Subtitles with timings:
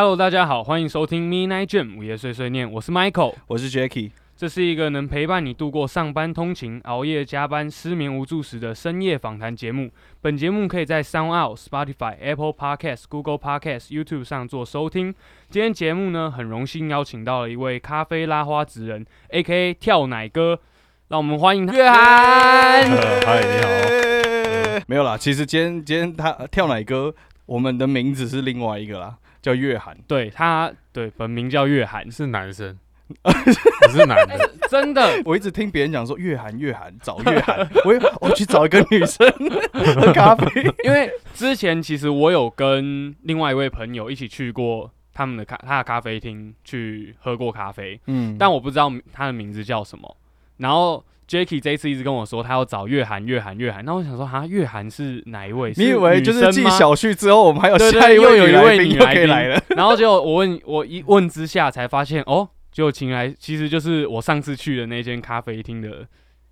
[0.00, 3.34] Hello，大家好，欢迎收听 Midnight Jam 午夜碎碎念，我是 Michael。
[3.48, 9.90] 我是 Jacky，这是一个能陪伴你度过上班通勤、熬夜加班、失眠无助时的深夜访谈节目。
[10.20, 15.12] 本节目可以在 SoundOut、Spotify、Apple Podcasts、Google Podcasts、YouTube 上做收听。
[15.50, 20.60] 今天节目呢，很荣幸邀请到了一位咖啡拉花职人，A.K.A 跳奶哥，
[21.08, 22.82] 让我们欢迎约翰。
[22.84, 24.80] 呃嗨，你好。
[24.86, 27.12] 没有啦，其实今天今天他跳奶哥，
[27.46, 29.96] 我们的名字是另外一个啦，叫月涵。
[30.06, 32.78] 对他，对本名叫月涵，是男生，
[33.22, 35.22] 不是男的， 真的。
[35.24, 39.26] 我一直听别人讲说月涵月涵找月涵， 我也我去找一个女生。
[39.72, 40.62] 喝 咖啡。
[40.84, 50.16] 因为之前其实我有跟另外一位朋友一起去过他们的咖他的咖啡厅去喝过咖啡，嗯，但我不知道他的名字叫什么。
[50.58, 55.72] 然后 Jacky 这一次一直跟我说他要找月涵月涵月涵，那我想说哈月涵是哪一位？
[55.76, 59.62] 你以为就是继小旭之后，我们还有下一位又有一位女来宾来宾可以来了？
[59.76, 66.06] 然后结果我问我一问之下才发现哦，结果请来其实就是我上次去的那间咖啡厅的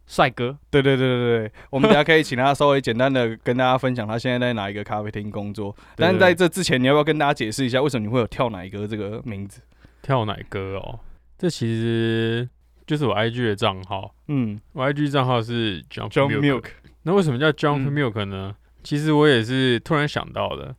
[0.07, 0.59] 帅哥。
[0.71, 5.75] 对对对对对，我们等下可以请他稍微简单的跟大家分享他现在在哪一个咖啡厅工作。
[5.97, 9.63] 但是在这之前，你要不要跟大家解释一下，为什么你会有跳奶哥这个名字？
[10.03, 11.01] 跳奶哥哦。
[11.39, 12.49] 这其实
[12.87, 16.41] 就是我 IG 的账号，嗯我 IG 账号是 Jump，John Milk。
[16.41, 16.65] Milk。
[17.03, 18.55] 那为什么叫 Jump 嗯 Milk 呢？
[18.83, 20.75] 其实我也是突然想到的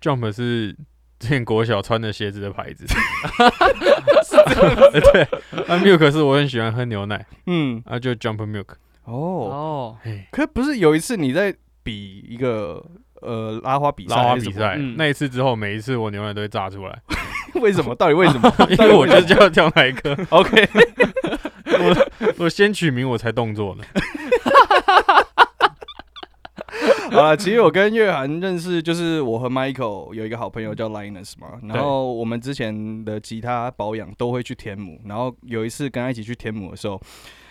[0.00, 0.72] ，Jump 是
[1.18, 2.86] 之前国小穿的鞋子的牌子。
[5.12, 5.26] 对，
[5.68, 8.74] 那 Milk 是我很喜欢喝牛奶，嗯，啊，就 Jump Milk。
[9.04, 9.96] 哦，
[10.30, 12.84] 可不是有一次你在比一个
[13.22, 17.02] 呃拉花比赛拉花比赛嗯那一次之后，每一次我牛奶都会炸出来，
[17.60, 17.94] 为什么？
[17.96, 20.16] 到底为什么因为我就是叫跳奶哥。
[20.30, 20.68] ？OK，
[21.70, 23.84] 我 我先取名，我才动作呢。
[27.18, 37.00] 啊，其实我跟月涵认识，就是我和 Michael 有一个好朋友叫 Linus 嘛，然后我们之前的吉他保养都会去天母，然后有一次跟他一起去天母的时候。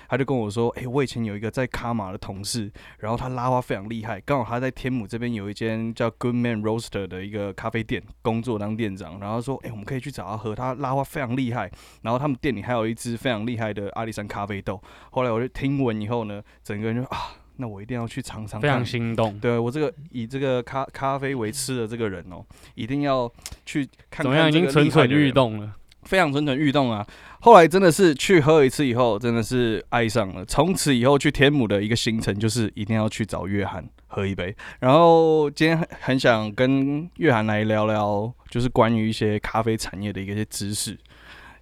[0.08, 11.72] 他就跟我说：“哎、我以前有一个在卡玛的同事，然后他拉花非常厉害，刚好他在天母这边有一间叫 Good Man Roaster 的一个咖啡店工作当店长，然后说：哎、我们可以去找他喝，他拉花非常厉害。
[12.02, 14.82] 然后他们店里还有一支非常厉害的阿里山咖啡豆。
[15.12, 19.38] 后来我就听闻以后呢，整个人就啊，那我一定要去尝尝看，非常心动。
[19.40, 22.46] 对我这个以这个咖咖啡为吃的这个人哦，
[22.76, 23.32] 一定要
[23.66, 24.48] 去看看怎么样？
[24.48, 25.74] 已经蠢蠢欲，动了。
[26.08, 27.06] 非常蠢蠢欲动啊！
[27.42, 30.46] 后来真的是去喝一次以后，真的是爱上了。
[30.46, 34.56] 从此以后去天母的一个行程就是一定要去找约翰喝一杯。
[34.80, 40.98] 然后今天很很想跟约翰来聊聊，就是关于一些咖啡产业的一些知识。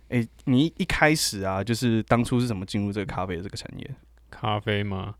[0.09, 3.89] 诶，你一开始啊，就是当初是怎么进入这个咖啡的这个产业？
[4.29, 5.15] 咖啡吗？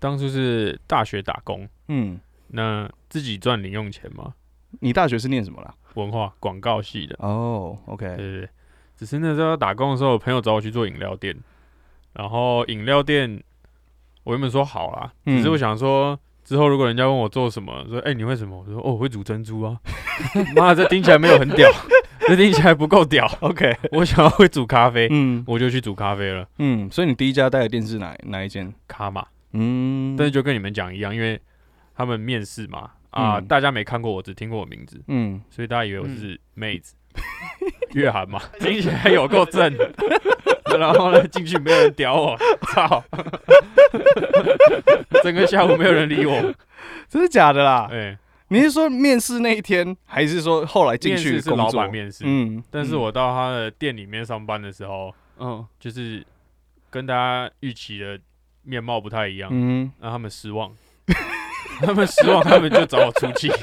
[0.00, 2.18] 当初是大学打工，嗯，
[2.48, 4.34] 那自己赚零用钱吗，
[4.80, 5.72] 你大学是念什么啦？
[5.94, 8.48] 文化广告系的，哦，OK，对对对。
[9.04, 11.36] 只是那时候打工的时候，我朋友找我去做饮料店，
[12.12, 13.42] 然后饮料店
[14.22, 16.18] 我原本说好啦，嗯只是我想说。
[16.44, 18.58] 之后如果人家问我做什么，说哎、你会什么？
[18.58, 19.78] 我说哦我会煮珍珠啊。
[20.56, 21.70] 妈，这听起来没有很屌，
[22.26, 23.24] 这听起来不够屌。
[23.40, 26.46] OK，我想要会煮咖啡，嗯我就去煮咖啡了。
[26.58, 28.74] 嗯，所以你第一家带的店是哪哪一间？
[28.88, 31.40] 卡玛，嗯，但是就跟你们讲一样，因为
[31.94, 36.94] 他们面试嘛，啊、嗯大家没看过我，只听过我名字，嗯，所以大家以为我是妹子，
[37.94, 39.72] 月涵嘛，听起来有够正。
[40.78, 42.38] 然后呢，进去没有人屌我，
[42.72, 43.04] 操！
[45.22, 46.54] 整个下午没有人理我。
[47.08, 47.88] 真的假的啦？
[47.92, 48.16] 哎、
[48.48, 51.90] 你是说面试那一天，还是说后来进去是老板？
[51.90, 56.24] 面试，嗯，但是我到他的店里面上班的时候，嗯，就是
[56.88, 58.18] 跟大家预期的
[58.62, 60.72] 面貌不太一样，嗯，让他们失望。
[61.80, 63.50] 他们失望，他们就找我出气。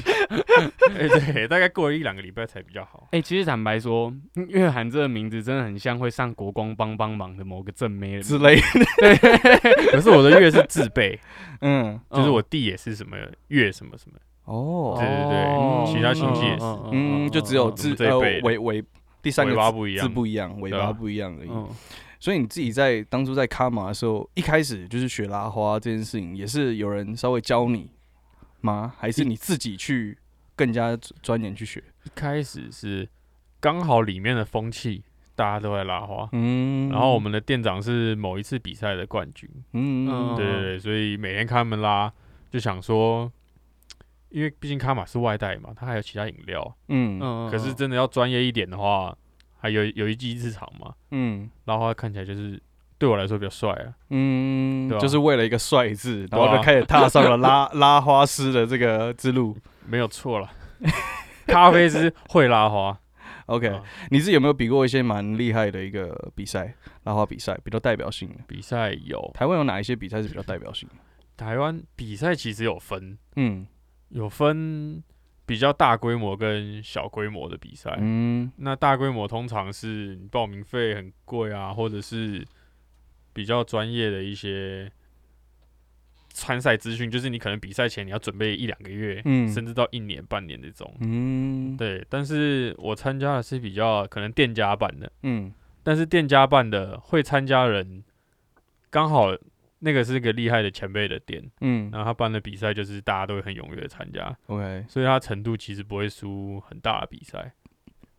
[0.98, 3.08] 哎、对，大概过了一两个礼拜才比较好。
[3.12, 8.62] 哎、其实坦白说，嗯月涵这个名字真的很像会上国光帮帮忙的某个正妹之类的，
[9.92, 11.18] 可是我的月是自备，
[11.60, 13.16] 嗯，就是我弟也是什么
[13.48, 15.38] 月什么什么，哦，对对对。
[15.44, 16.64] 哦其他亲戚也是。
[16.92, 18.46] 嗯，就只有字呃这一辈的。
[18.46, 18.84] 尾尾
[19.22, 20.06] 第三个尾巴字不一样。
[20.06, 21.48] 字不一样，尾巴不一样而已。
[21.50, 21.68] 嗯，
[22.20, 27.90] 所以你自己在当初在卡玛的时候，一开始就是学拉花这件事情，也是有人稍微教你
[28.62, 28.94] 吗？
[28.98, 30.18] 还是你自己去
[30.56, 31.82] 更加钻研去学？
[32.04, 33.08] 一开始是
[33.60, 35.02] 刚好里面的风气，
[35.34, 36.28] 大家都在拉花。
[36.32, 42.12] 嗯，然后我们的店长是某一次比赛的冠军，嗯，对对对，所以每天看他们拉，
[42.50, 43.30] 就想说，
[44.30, 49.16] 因为毕竟卡玛是外带嘛，它还有其他饮料，嗯嗯可是真的要专业一点的话，
[49.58, 52.60] 还有有一技之长嘛，嗯拉花看起来就是
[53.00, 53.94] 对我来说比较帅啊。
[54.10, 59.56] 嗯，就是为了一个帅字，然后就开始踏上了拉 拉花师的这个之路。
[59.86, 60.48] 没有错了，
[61.48, 62.96] 咖啡师会拉花
[63.46, 66.74] ，OK，、啊你自己有没有比过一些蛮厉害的一个比赛，
[67.04, 68.36] 拉花比赛比较代表性的？
[68.46, 70.94] 比赛有台湾有哪一些比赛是比较代表性的？
[71.36, 73.66] 台湾比赛其实有分，嗯
[74.10, 75.02] 有分
[75.46, 77.96] 比较大规模跟小规模的比赛。
[77.98, 82.46] 嗯那大规模通常是你报名费很贵啊，或者是
[83.40, 84.92] 比较专业的一些
[86.28, 89.48] 参赛资讯，就是你可能比赛前你要准备一两个月，嗯。
[89.48, 90.94] 甚至到一年半年这种。
[91.00, 91.74] 嗯。
[91.74, 95.50] 对，但是我参加的是比较可能店家办的，嗯。
[95.82, 98.04] 但是店家办的会参加人
[98.90, 99.34] 刚好
[99.78, 101.88] 那个是一个厉害的前辈的店，嗯。
[101.90, 107.54] 然后他办的比赛就是大家都会很踊跃的参加，，OK，所以他程度其实不会输很大的比赛。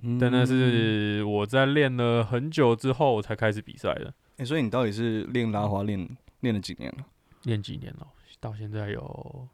[0.01, 0.17] 嗯。
[0.17, 6.09] 但那是我在练了很久之后才开始比赛的，欸所以你到底是练拉花练
[6.39, 7.05] 练了几年了？
[7.43, 8.07] 练几年了？
[8.39, 9.47] 到现在有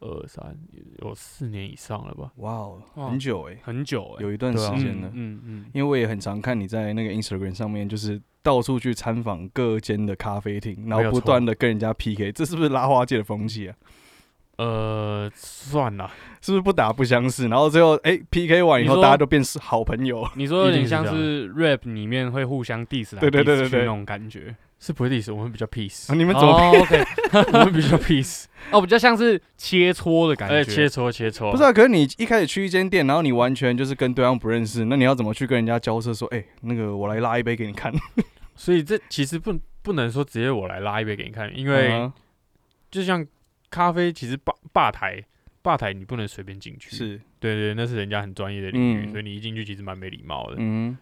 [0.00, 0.56] 二三
[0.98, 2.32] 有四年以上了吧？
[2.36, 5.08] 哇哦，很久哎、很久哎、有一段时间了。
[5.14, 13.76] 嗯嗯因为我也很常看你在那个 Instagram 上面，就是到处去参访各间的咖啡厅，然后不断的跟人家 PK，这是不是拉花界的风气啊？
[14.58, 16.10] 呃，算了，
[16.40, 17.48] 是不是不打不相识？
[17.48, 20.26] 然后最后哎、PK 完以后，大家都变是好朋友。
[20.34, 24.54] 你说有点像是 rap 里面会互相 diss 来对对对 diss 对对去那种感觉。
[24.78, 26.70] 是不会 diss，，我们比较 peace，、啊、你们怎么？
[27.32, 30.62] 我们比较 peace，哦，比较像是切磋的感觉。
[30.64, 37.90] 切磋切磋，不是啊，可是你一开始去一间店，然后你完全就是跟对方不认识，那你要怎么去跟人家交涉说，哎、那个我来拉一杯给你看？
[38.54, 42.12] 所以这其实不不能说直接我来拉一杯给你看，因为嗯
[42.90, 43.26] 就像
[43.70, 45.22] 咖啡，其实吧吧台
[45.62, 50.56] 吧台你不能随便进去，是，对对，那是人家很专业的领域，嗯所以你一进去其实蛮没礼貌的。
[50.58, 50.96] 嗯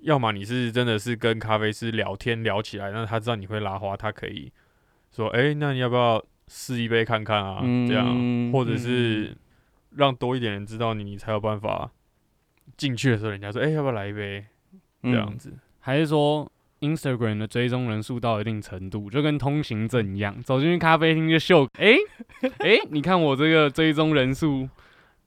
[0.00, 4.52] 要么你是真的是跟咖啡师聊天聊起来，那他知道你会拉花，他可以
[5.10, 7.60] 说，哎、那你要不要试一杯看看啊？
[7.62, 8.06] 嗯这样，
[8.52, 9.36] 或者嗯是
[9.90, 11.90] 让多一点人知道你，你才有办法
[12.76, 14.44] 进去的时候，人家说，哎、要不要来一杯？
[15.02, 15.52] 嗯这样子。
[15.80, 16.50] 还是说
[16.80, 21.96] Instagram 的追踪人数到一定程度，就跟通行证一样，走进去咖啡厅就秀，哎、
[22.58, 24.68] 哎、你看我这个追踪人数，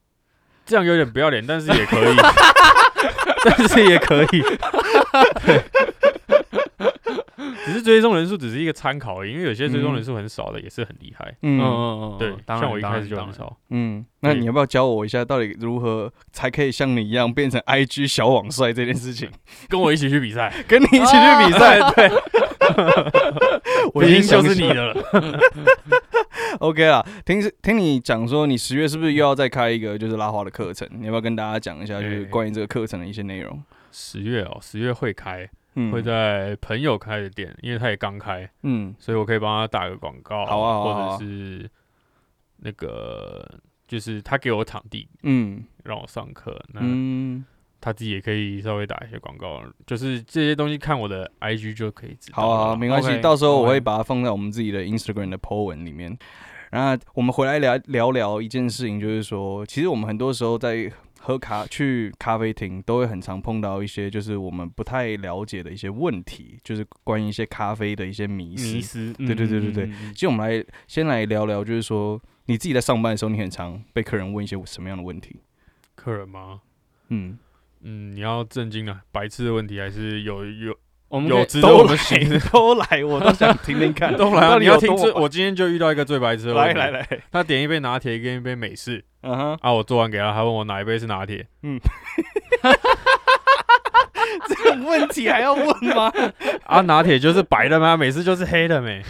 [0.65, 2.15] 这样有点不要脸，但是也可以，
[3.43, 4.27] 但是也可以。
[7.39, 11.25] 对 只是追踪人数只是一个参考而已，因为有些追踪人数很少的也是很厉害。
[11.41, 13.57] 嗯嗯嗯嗯，对，当然像我一开始就很少。
[13.69, 19.29] 嗯，那你要不要教我一下，到底如何才可以像你一样变成 IG 小网帅这件事情？
[19.69, 22.09] 跟我一起去比赛， 跟你一起去比赛，对，
[23.93, 25.39] 我已经已经就是你的了。
[26.59, 30.87] OK 啦，听听你讲说，你十月是不是又要再开一个就是拉花的课程？
[30.99, 33.63] 你要不要跟大家讲一下，就是关于这个课程的一些内容？
[33.91, 35.91] 十月哦，十月会开，嗯。
[35.91, 38.93] 会在朋友开的店，因为他也刚开，嗯。
[38.99, 41.69] 所以我可以帮他打个广告，好啊或者是
[42.57, 43.47] 那个
[43.87, 45.63] 就是他给我场地嗯。
[45.83, 47.43] 让我上课，那嗯，
[47.81, 56.15] 他自己也可以稍微打一些广告，就是这些东西看我的 IG 就可以知道好啊，没关系到时候我会把它放在我们自己的 Instagram 的 po 文里面。
[56.69, 69.13] 然后我们回来聊聊聊一件事情，就是说，其实我们很多时候在喝咖去咖啡厅，都会很常碰到一些就是我们不太了解的一些问题，就是关于一些咖啡的一些迷思。
[69.13, 75.41] 对对对对对其实我们来先来聊聊，就是说你自己在上班的时候，你很常被客人问一些什么样的问题？
[75.95, 76.61] 客人吗？
[77.09, 77.37] 嗯，
[77.81, 80.75] 嗯，你要震惊啊，白痴的问题还是有有
[81.09, 84.15] 我们有值得我们来行 都来，我都想听听看。
[84.15, 84.57] 都来啊！
[84.59, 86.53] 你要听最，我今天就遇到一个最白痴。
[86.53, 91.79] 来来，来，他点一杯拿铁跟一杯美式嗯哼，啊，我做完给他，他问我哪一杯是拿铁，嗯
[94.47, 96.13] 这种问题还要问吗？
[96.65, 97.97] 啊，拿铁就是白的吗？
[97.97, 99.01] 美式就是黑的没？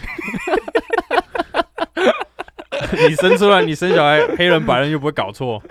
[3.09, 5.61] 你生出来，你生小孩，黑人白人又不会搞错。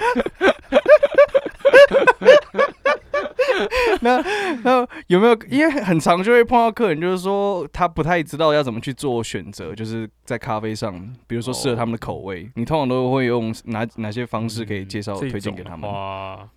[4.02, 4.22] 那
[4.62, 5.36] 那有没有？
[5.48, 10.94] 因为很常就会碰到客人，就是说他不太知道要怎么去做选择，就是在咖啡上，
[11.26, 15.90] 比如说适合他们的口味，你通常都会用哪哪些方式可以介绍、这推荐给他们？
[15.90, 16.48] 哇，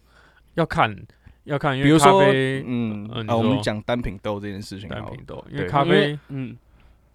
[0.56, 0.96] 要看
[1.46, 6.56] 要看，因比如说为咖啡，嗯啊，我们讲单品豆这件事情，单品豆，因为对咖啡嗯，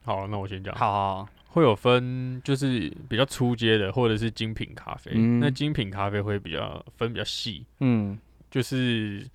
[0.05, 0.75] 好，那我先讲。
[0.75, 5.13] 好好好，会有分，就是比较初阶的，或者是精品咖啡。
[5.15, 5.41] 嗯。
[5.41, 8.19] 那精品咖啡会比较分比较细，嗯。
[8.49, 9.27] 就是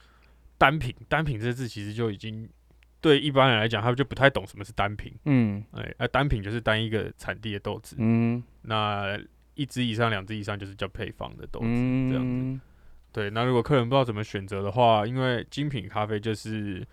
[0.62, 0.96] 单品。
[1.10, 2.48] 单品这字其实就已经
[3.02, 5.12] 对一般人来讲，他们就不太懂什么是单品。
[5.26, 9.20] 嗯哎，那、单品就是单一个产地的豆子，嗯那
[9.56, 12.32] 一支以上、两支以上就是叫配方的豆子，这样子。
[12.32, 12.62] 嗯
[13.12, 16.88] 对，那如果客人不知道怎么选择的话，因为精品咖啡就是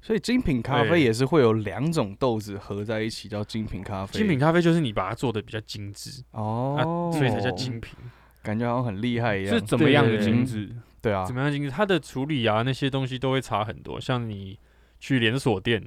[0.00, 4.16] 所以精品咖啡也是会有两种豆子合在一起叫精品咖啡。
[4.16, 7.98] 精品咖啡，就是你把它做的比较精致，哦，所以才叫精品。
[8.44, 9.52] 感觉好像很厉害一样。
[9.52, 10.70] 是怎么样的精致？
[11.00, 11.24] 对啊。
[11.24, 11.70] 怎，么样？
[11.70, 14.00] 它的处理啊那些东西都会差很多。
[14.00, 14.58] 像你
[14.98, 15.82] 去连锁店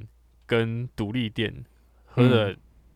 [0.45, 1.53] 跟独立店
[2.05, 2.55] 喝的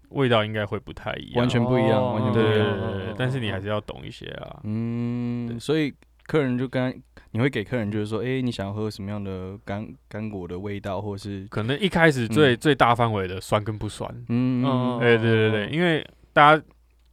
[0.10, 2.14] 味道应该会不太一样，嗯完全不一样，哦。
[2.14, 2.80] 完全不对对一样。
[2.80, 3.16] 对对对。
[3.18, 4.60] 但是你还是要懂一些啊。
[4.64, 5.94] 嗯，所以
[6.28, 12.58] 客人就跟你会给客人就是说，哎、你想要喝什么样的干干果的味道，或是可能一开始最、嗯。
[12.58, 16.64] 最大范围的酸跟不酸，嗯嗯哎、对对对，因为大家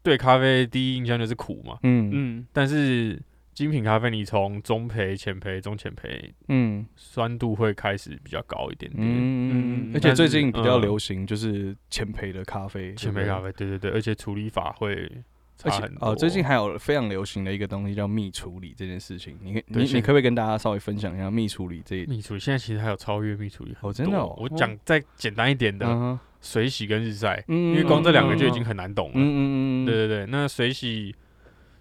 [0.02, 2.10] 对咖啡第一印象就是苦嘛，嗯。
[2.12, 2.46] 嗯。
[2.52, 3.20] 但是
[3.54, 6.86] 精品咖啡你从中培、浅培、中浅培，嗯。
[6.96, 9.02] 酸度会开始比较高一点点。
[9.06, 13.78] 嗯，嗯而且最近比较流行就是浅培的咖啡，浅培咖啡，对对？
[13.78, 15.10] 对，而且处理法会
[15.58, 16.08] 差很多。
[16.08, 21.96] 哦，最近还有非常流行的一个东西叫蜜处理这件事情，你你你可不可以跟大家稍微分享一下蜜处理这？
[21.96, 22.06] 一？
[22.06, 29.12] 蜜处理现在其实还有超越蜜处理很哦真的我讲再简单一点的，水洗跟日晒，嗯因为光这两个就已嗯经很难懂了。
[29.16, 31.14] 嗯嗯嗯，对对对，那水洗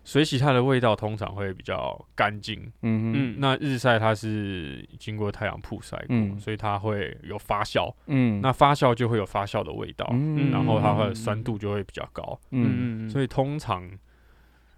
[0.04, 6.40] 水洗它的味道通常会比较干净，嗯嗯嗯，那日晒它是经过太阳曝晒过，嗯。
[6.40, 10.50] 所以它会有发酵，嗯，那发酵就会有发酵的味道，嗯。
[10.52, 13.06] 然后它的酸度就会比较高，嗯。
[13.06, 13.10] 嗯。
[13.10, 13.88] 所以通常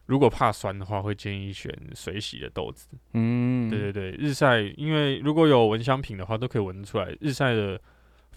[0.06, 2.90] 如果怕酸的话，会建议选水洗的豆子。
[3.14, 7.80] 嗯，对对对，日晒因为如果有闻香品的话，都可以闻出来，日晒的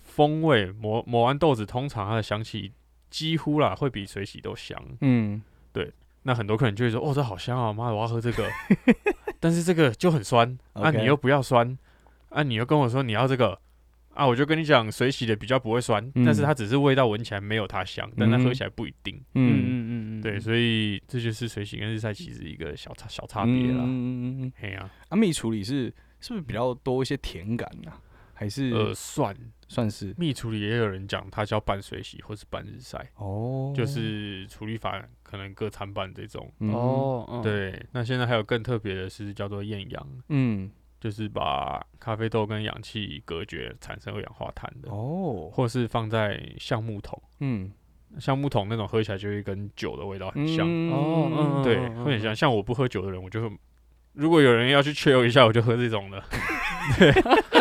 [0.00, 2.72] 风味磨磨完豆子，通常它的香气
[3.10, 4.80] 几乎啦会比水洗都香。
[5.00, 5.42] 嗯
[6.26, 8.50] 那很多客人就会说：“哦，这好香啊，妈的，我要喝这个。”
[9.38, 11.78] 但是这个就很酸啊，OK 你又不要酸
[12.30, 13.56] 啊，你又跟我说你要这个
[14.12, 19.14] 啊，我就跟你讲，水洗的比较不会酸，嗯但是它只是味道闻起来没有它香，但它喝起来不一定。
[19.34, 23.84] 嗯嗯嗯嗯嗯，对，所以这就是水洗跟日晒其实一个小差小差别啦。
[23.84, 27.92] 嗯嗯嗯，嘿呀、啊，蜜处理是是不是比较多一些甜感呢？
[28.38, 29.34] 还是呃，算
[29.66, 36.50] 算是蜜处理也有人讲它叫半水洗或是半日晒，哦，就是处理法可能各参半这种。
[36.60, 40.70] 嗯，哦，嗯，对，那现在还有更特别的是叫做厌氧，嗯。
[40.98, 47.22] 就是把咖啡豆跟氧气隔绝，产生二氧化碳的，哦，或是放在橡木桶。
[47.40, 47.70] 嗯。
[48.18, 52.34] 橡木桶那种喝起来就会跟酒的味道很像，哦嗯对，嗯会很像。
[52.34, 53.40] 像我不喝酒的人，我就，
[54.14, 56.20] 如果有人要去 chill 一下，我就喝这种的，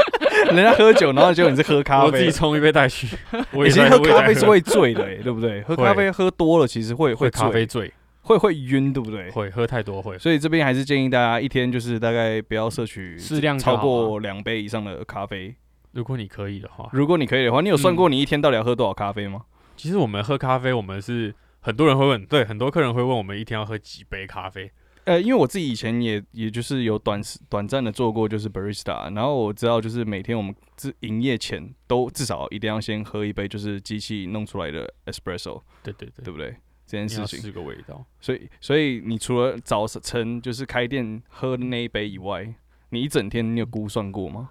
[0.53, 2.31] 人家喝酒，然后结果你是喝咖啡我自己。
[2.31, 3.07] 冲一杯带去。
[3.51, 5.61] 我以也在前喝咖啡是会醉的、欸，对不对？
[5.63, 9.29] 喝咖啡喝多了，其实会会咖啡醉，会会晕，对不对？
[9.31, 10.17] 会喝太多会。
[10.17, 15.55] 所以这边还是建议大家一天就是大概不要摄取适量超好过两杯以上的咖啡。
[15.93, 19.41] 如果你可以的话，如果你可以的话，你有算嗯过你一天到底要喝多少咖啡吗？
[19.77, 24.69] 其实我们喝咖啡，我们是很多人会问，对，很多客人会问我们一天要喝几杯咖啡。
[25.05, 36.55] 呃，因为我自己以前也也就是有短时短暂的做过，就是 barista，然后我知道就是每天我们自营业前都至少一定要先喝一杯就是机器弄出来的 espresso，对对对，对不对？
[36.87, 38.05] 这件事情，是个味道。
[38.19, 42.53] 所以所以你除了早晨就是开店喝的那一杯以外，
[42.89, 44.49] 你一整天你有估算过吗？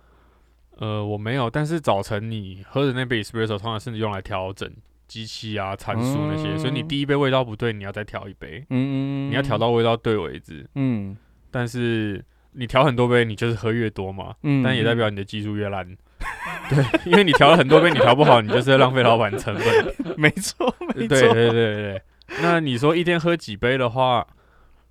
[0.78, 4.68] 呃，我没有，但是早晨你喝的那杯 espresso 通常是用来调整
[5.06, 10.66] 机器啊、参数那些，所以你嗯第一杯味道不对，你要再调一杯，嗯，你要调到味道对为止。
[10.74, 11.16] 嗯
[11.50, 15.86] 但是你调很多杯，你就是喝越多嘛，嗯但也代表你的技术越烂。
[16.68, 20.14] 对，因为你调了很多杯，你调不好，你就是在浪费老板成本。
[20.16, 22.02] 没错对，对对对。
[22.40, 24.26] 那你说一天喝几杯的话，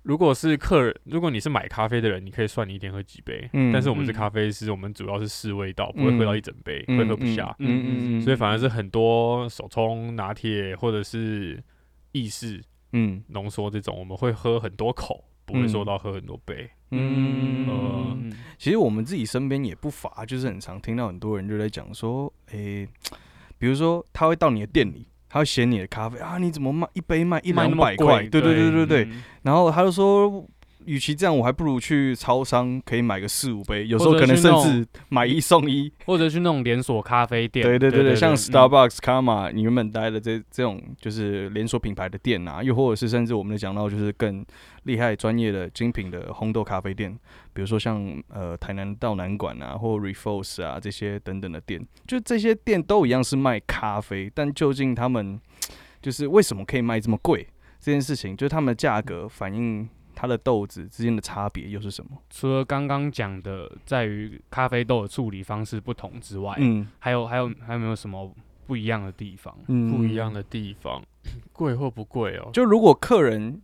[0.04, 3.48] 如果是客人，如果你是买咖啡的人，你可以算你一天喝几杯。
[3.54, 7.56] 嗯但是我们是嗯咖啡师，我们主要是试味道，不会喝到一整杯，嗯会喝不下。
[7.58, 11.60] 嗯嗯嗯，所以反而是很多手冲拿铁或者是
[12.12, 16.70] 意式嗯浓缩这种，我们会喝很多口，不会说到喝很多杯。
[16.90, 22.86] 嗯呃嗯其实我们自己身边也不乏，就是很常听到很多人就在讲说，诶、
[23.58, 28.22] 比如说他会到你的店里，他会嫌你的咖啡啊，你怎么卖一杯卖一两百块？
[28.28, 29.04] 对对对对对。
[29.06, 30.42] 嗯然后他就说，
[30.86, 35.92] 与其这样，我还不如去超商可以买个四五杯，有时候可能甚至买一送一。
[36.06, 44.44] 或者去那种连锁咖啡店，对对对对，像嗯 Starbucks、Karma，你原本待的这这种就是连锁品牌的店啊，又或者是甚至我们讲到就是更
[44.84, 47.12] 厉害、专业的精品的烘豆咖啡店，
[47.52, 55.40] 比如说像呃台南道南馆啊，或 Refos 啊这些等等的店，就这些店都一样是卖咖啡，但究竟他们
[56.02, 57.46] 就是为什么可以卖这么贵？
[57.80, 62.10] 这件事情，就是他们的价格反映它的豆子之间的差别又是什么？
[62.30, 68.30] 除了刚刚讲的在于咖啡豆的处理方式不同之外，嗯还有还有还有没有什么
[68.66, 69.54] 不一样的地方？
[69.68, 71.02] 嗯不一样的地方，
[71.52, 72.50] 贵或不贵哦？
[72.52, 73.60] 就如果客人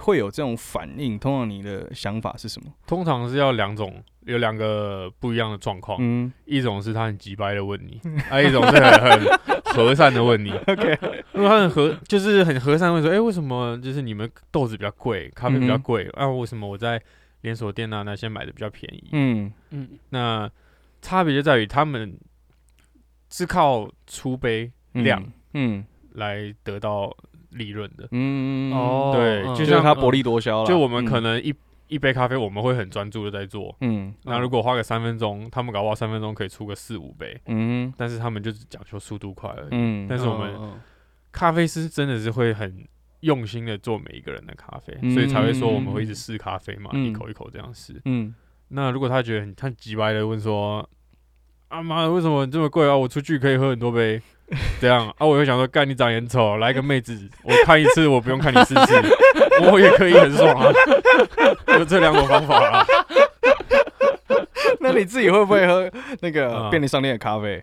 [0.00, 2.72] 会有这种反应，通常你的想法是什么？
[2.86, 5.98] 通常是要两种，有两个不一样的状况。
[6.00, 10.50] 嗯一种是他很急白的问你，还 有一种是很很和善的问你。
[10.66, 10.98] OK，
[11.32, 16.28] 如果他很和，就是很和善地问说，哎、为什么就是你们豆子比较贵，咖啡比较贵、啊？
[16.28, 17.00] 为什么我在
[17.42, 19.08] 连锁店啊那些买的比较便宜。
[19.12, 20.50] 嗯嗯那
[21.02, 22.18] 差别就在于他们
[23.30, 27.14] 是靠出杯嗯量嗯来得到
[27.50, 28.08] 利润的。
[28.12, 30.66] 嗯哦，对嗯就像它薄利多销了。
[30.66, 31.54] 就我们可嗯能一、
[31.88, 33.76] 一杯咖啡，我们会很专注的在做。
[33.80, 39.68] 嗯那如果花个三分钟，他们搞不好三分钟可以出个四五杯，嗯但是他们就是讲求速度快而已。
[39.72, 40.78] 嗯，但是我们嗯
[41.32, 42.84] 咖啡师真的是会很
[43.20, 48.00] 用心的做每一个人的咖啡，嗯所以才会说我们会一直试咖啡嘛，嗯一口一口这样试。
[48.04, 48.34] 嗯
[48.68, 50.88] 那如果他觉得很他急白的问说，
[51.70, 52.96] 啊妈的，为什么这么贵啊？
[52.96, 54.20] 我出去可以喝很多杯，
[54.80, 55.24] 这样啊？
[55.24, 58.94] 我又想说，干你长眼丑，来个妹子，我看一次，我不用看你四次，
[59.70, 60.72] 我也可以很爽啊。
[61.78, 62.84] 有这两种方法啊。
[64.80, 65.88] 那你自己会不会喝
[66.20, 67.62] 那个嗯便利商店的咖啡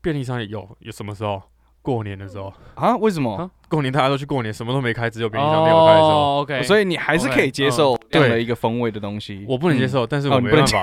[0.00, 1.42] 便利商店有有什么时候？
[1.82, 2.96] 过年的时候，啊？
[2.96, 3.50] 为什么啊？
[3.68, 9.44] 过年大家都去过年，什么都没开，只有便利商店有开的时候，哦，OK，所以你还是可以接受这样的一个风味的东西。
[9.46, 10.82] 我不能接受，但是我没办法。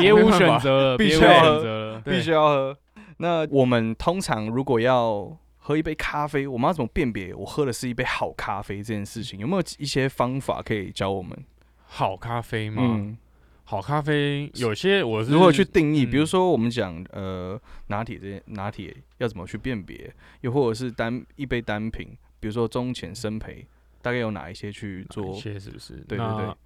[0.02, 2.78] 别无选择了，必须要喝必须要喝。
[3.18, 9.38] 那我们通常如果要喝一杯咖啡，我们要怎么辨别我喝的是一杯好咖啡这件事情？
[9.38, 11.36] 有没有一些方法可以教我们？
[11.84, 12.82] 好咖啡吗？
[12.82, 13.18] 嗯，
[13.64, 16.06] 好咖啡有些我是如何去定义？
[16.06, 20.12] 嗯比如说我们讲呃拿铁这些拿铁要怎么去辨别？
[20.40, 23.66] 又或者是单一杯单品，比如说中浅生培，
[24.00, 25.40] 大概有哪一些去做一？
[25.40, 25.94] 些是不是？
[26.08, 26.56] 对对对那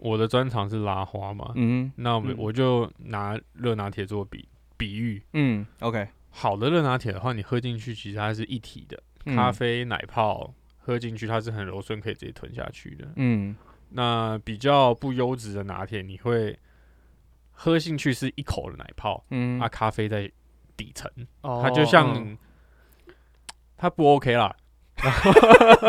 [0.00, 4.46] 我的专长是拉花嘛，嗯那我我就拿热拿铁做比
[4.76, 5.22] 比喻。
[5.32, 9.34] 嗯，OK，好的热拿铁的话，你喝进去其实它是一体的，嗯。
[9.36, 13.08] 咖，啡奶泡喝进去它是很柔顺，可以直接吞下去的。
[13.16, 13.54] 嗯。
[13.90, 16.58] 那比较不优质的拿铁，你会
[17.52, 19.60] 喝进去是一口的奶泡，嗯。
[19.60, 20.30] 啊，咖啡在
[20.76, 21.10] 底层，
[21.42, 22.36] 哦它就像、嗯。
[23.76, 24.54] 它不 OK 啦，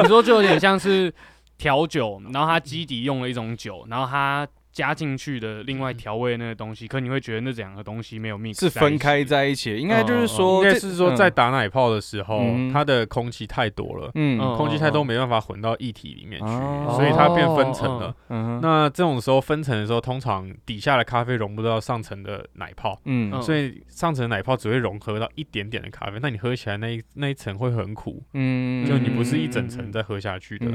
[0.01, 1.13] 你说就有点像是
[1.57, 9.77] 调酒，然后它基底用了一种酒，然后它加进去的另外调味那个东西，可你会觉得那两个东西没有 mix 是分开在一起。
[9.77, 12.73] 应该就是嗯说，应该是说嗯在打奶泡的时候，嗯。
[12.73, 14.37] 它的空气太多了，嗯。
[14.37, 16.93] 嗯空气太多没办法混到液体里面去，哦。
[16.93, 18.13] 所以它变分层了。
[18.61, 23.31] 那这种时候分层的时候，通常底下的咖啡融不到上层的奶泡，嗯。
[23.33, 28.85] 嗯所以上层的奶泡只会融合到一点点的咖啡，那你喝起来那一那一层会很苦，嗯。
[28.85, 30.67] 就你不是一整层在喝下去的。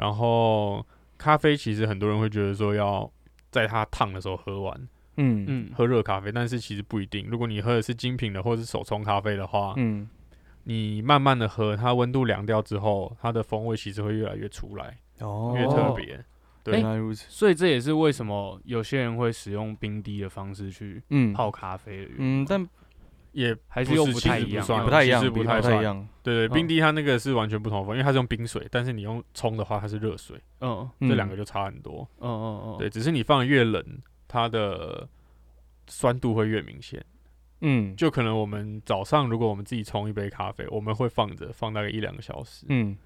[0.00, 0.84] 嗯然后
[1.18, 3.10] 咖啡其实很多人会觉得说要
[3.50, 7.26] 在它烫的时候喝完，嗯嗯喝热咖啡，但是其实不一定。
[7.28, 10.08] 如果你喝的是精品的或者是手冲咖啡的话，嗯
[10.64, 16.24] 你慢慢的喝，它温度凉掉之后，它的风味其实会越来越出来，哦越特别。
[16.62, 22.68] 对原来如此，所以这也是为什么有些人会使用冰滴的方式去嗯泡咖啡的原因，嗯，但
[23.32, 32.08] 也还是又不太一样，不太一样，其实不太一样，对对，嗯冰滴它那个是完全不同风，因为它是用冰水，但是你用冲的话，它是热水，嗯这两个就差很多。
[32.18, 33.84] 嗯嗯嗯，对，只是你放的越冷，
[34.26, 35.08] 它的
[35.86, 37.04] 酸度会越明显。
[37.62, 42.96] 嗯就可能我们早上如果我们自己冲一杯咖啡，我们会放着放大概一两个小时，嗯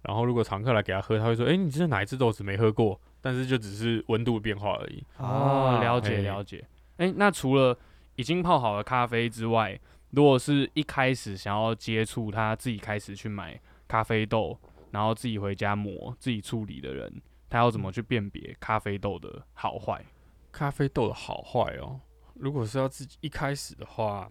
[0.00, 5.04] 然后如果常客来给他喝，他会说：“哎、你这是哪一只豆子没喝过？”但是就只是温度变化而已。
[5.18, 6.64] 哦，了解了解。
[6.98, 7.76] 哎、那除了
[8.18, 9.78] 已经泡好的咖啡之外，
[10.10, 14.58] 如果是一开始想要接触他自己开始去买咖啡豆，
[14.90, 20.04] 然后自己回家磨、自己处理的人，他要怎么去辨别咖啡豆的好坏？
[20.50, 22.00] 咖啡豆的好坏哦，
[22.34, 24.28] 如果是要自己一开始的话，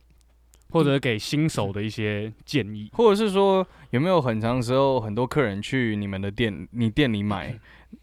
[0.69, 2.89] 或者给新手的一些建议？
[2.91, 7.57] 或者是说有没有很长时候很多客人去你们的店，你店里买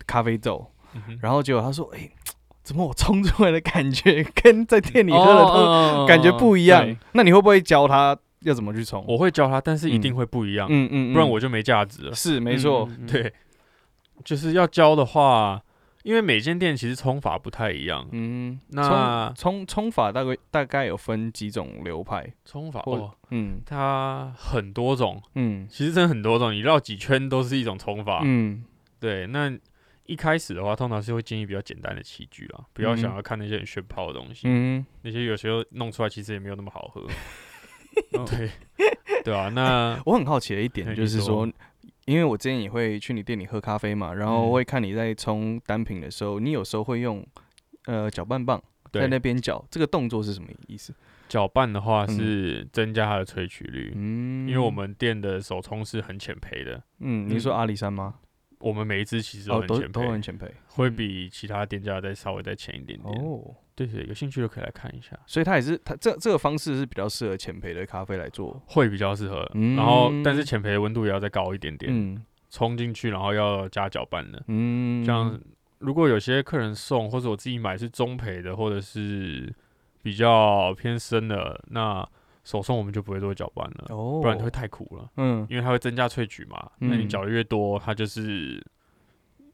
[0.07, 2.11] 咖啡豆，嗯然后结果他说，哎，
[2.65, 6.97] 怎么我冲出来的感觉跟在店里喝的都哦感觉不一样对？
[7.13, 9.05] 那你会不会教他要怎么去冲？
[9.07, 12.15] 我会教他，但是一定会不一样，嗯嗯，不然我就没价值了。
[12.15, 13.33] 是没错，嗯，嗯嗯对，
[14.25, 15.63] 就是要教的话，
[16.05, 18.07] 因为每间店其实冲法不太一样。
[18.13, 22.27] 嗯，那冲冲冲法大概大概有分几种流派？
[22.47, 28.23] 冲法哦，嗯它很多种，嗯其实真的很多种，你绕几圈都是一种冲法。
[28.25, 28.65] 嗯
[29.01, 29.51] 对，那
[30.07, 32.97] 一开始的话，通常是会建议比较简单的器具啦，不要嗯。
[32.99, 34.85] 想要看那些很炫炮的东西，嗯。
[35.03, 37.07] 那些有时候弄出来其实也没有那么好喝。
[38.13, 38.51] 嗯 对，
[39.25, 39.35] 对。
[39.35, 41.47] 啊，那 我很好奇的一点哎就是说。
[41.47, 41.53] 说，
[42.07, 44.53] 因为我之前也会去你店里喝咖啡嘛，然后嗯。
[44.53, 47.27] 会看你在冲单品的时候，你有时候会用
[47.87, 48.63] 呃搅拌棒
[48.93, 50.93] 在那边搅，这个动作是什么意思？
[51.29, 52.17] 搅拌的话嗯。
[52.17, 58.17] 是增加它的萃取率，嗯，因为我们店的手冲是很浅焙的，嗯，你说阿里山吗？
[58.65, 63.23] 我们每一支其实都很浅焙，都很浅焙会比其他店家再稍微再浅一点点。
[63.23, 68.59] 哦，对对，有兴趣就可以来看一下，所以它也是它这这个方式是比较适合浅焙的咖啡来做。
[68.67, 69.47] 会比较适合。
[69.53, 74.43] 嗯然后，但是浅焙的温度也要再高一点点，嗯冲进去然后要加搅拌的。
[74.47, 75.39] 嗯，像
[75.79, 79.53] 如果有些客人送或者我自己买是中培的，或者是
[80.03, 82.09] 比较偏深的，那
[82.45, 86.71] 手冲我们就不会做搅拌了，哦不然会太苦了，嗯因为它会增加萃取嘛。
[86.79, 88.63] 那你嗯搅的越多，它就是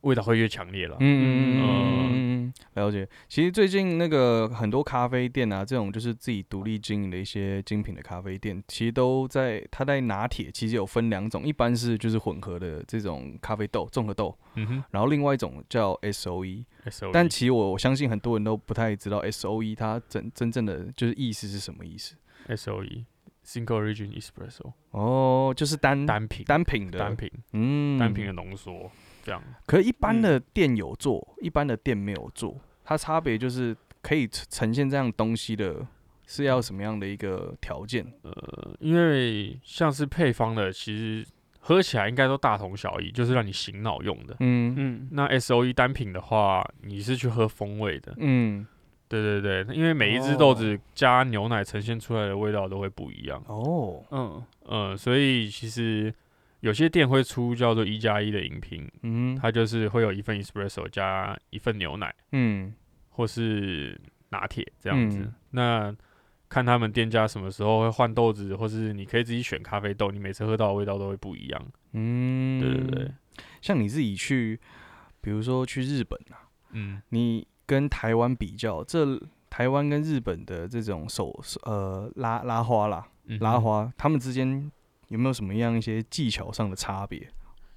[0.00, 0.96] 味道会越强烈了。
[0.98, 3.07] 嗯嗯嗯嗯嗯嗯，了解。
[3.29, 16.64] 其实最近那个很多咖啡店啊，这种就是自己独立经营的一些精品的咖啡店，其实都在它在拿铁其实有分两种，一般是就是混合的这种咖啡豆综合豆，嗯哼然后另外一种叫 S O E。
[16.85, 22.16] ，S O，但其实我我相信很多人都不太知道 S O E 它真真正的就是意思是什么意思。
[22.50, 23.06] S O E
[23.44, 26.44] Single Origin Espresso 哦，就是单单品。
[26.44, 26.98] 单品的。
[26.98, 27.30] 单品。
[27.52, 27.98] 嗯。
[27.98, 28.90] 单品的浓缩
[29.22, 29.42] 这样。
[29.66, 35.86] 可是一般的店有做，一般的店没有做，它差别就是可以呈呈现这样东西的，
[36.26, 38.06] 是要什么样的一个条件？
[38.22, 41.26] 呃，因为像是配方的，其实
[41.58, 44.36] 喝起来应该都大同小异，就是让你醒脑用的。
[44.40, 44.74] 嗯。
[44.76, 45.08] 嗯。
[45.10, 48.66] 那 S O E 单品的话，你是去喝风味的，嗯，
[49.10, 53.42] 对对对，因为每一只豆子加牛奶呈现出来的味道都会不一样。
[53.48, 56.14] 哦，嗯呃，所以其实
[56.60, 62.72] 有些店会出叫做一加一的饮品，嗯它就是会有一份 espresso 加一份牛奶，嗯
[63.08, 65.18] 或是拿铁这样子。
[65.18, 65.92] 嗯那
[66.48, 71.66] 看他们店家什么时候会换豆子，或是你可以自己选咖啡豆，你每次喝到的味道都会不一样。
[71.92, 73.12] 嗯，对对对，
[73.60, 74.58] 像你自己去，
[75.20, 79.06] 比如说去日本啊，嗯，你跟台湾比较，这
[79.48, 84.68] 台湾跟日本的这种手呃拉拉花啦，嗯拉花，他们之间
[85.06, 87.28] 有没有什么样一些技巧上的差别？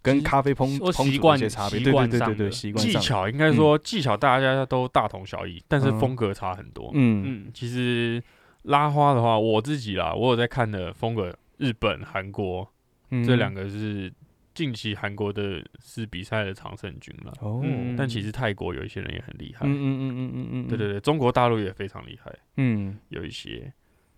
[0.02, 6.00] 跟咖啡烹或烹煮的习惯一些差别，习对对对对对，技习惯上，巧应该说技巧大家都大同小异，但是嗯。
[6.00, 6.90] 风格差很多。
[6.96, 7.46] 嗯。
[7.46, 7.52] 嗯。
[7.54, 8.22] 其实
[8.64, 12.68] 拉花的话，我自己啦，我有在看的风格，日本、韩国
[13.12, 13.24] 嗯。
[13.24, 14.12] 这两个是
[14.54, 22.98] 近期韩国的是比赛的常胜军了，哦，嗯但其实泰国有一些人也很厉害，嗯嗯嗯嗯嗯嗯，对对对，中国大陆也非常厉害，嗯。
[23.10, 23.74] 有一些。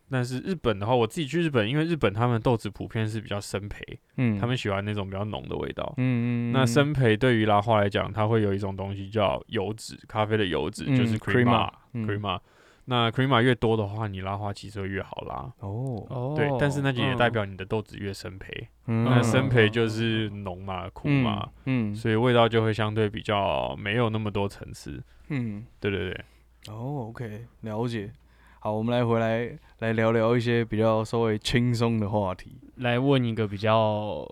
[0.08, 3.84] 但是日本的话，我自己去日本，因为日本他们豆子普遍是比较生培，
[4.18, 5.96] 嗯，他们喜欢那种比较浓的味道。
[5.98, 11.18] 嗯嗯，那生培对于拉花来讲，它会有一种东西叫油脂，咖啡的油脂、就是嗯。
[11.18, 12.40] crema crema，crema。
[12.86, 15.36] 那 crema 越多的话，你拉花其实会越好拉。
[15.60, 25.02] 哦，哦对，但是那就也代嗯表你的豆子越生培，嗯那生培就是浓嘛、苦嘛，嗯所以味道就会相对比较没有那么多层次。
[25.30, 26.22] 嗯，对对对，
[26.70, 28.12] 哦，OK，了解。
[28.60, 32.58] 好，我们来回来来聊聊一些比较稍微轻松的话题。
[32.78, 34.28] 来问一个比较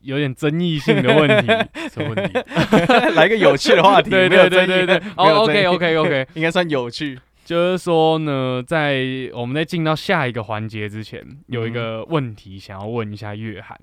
[0.00, 1.46] 有点争议性的问题。
[1.92, 2.38] 什么问题？
[3.14, 7.18] 来个有趣的话题， 对对对对对，，OK 有争议 OK OK，应该算有趣。
[7.46, 13.80] 就是说呢，在我们在进到下一个环节之前，有一嗯个问题想要问一下月涵，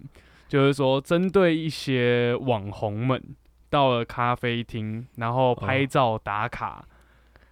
[0.50, 3.24] 就是说针对一些网红们
[3.70, 6.86] 到了咖啡厅，然后拍照打卡，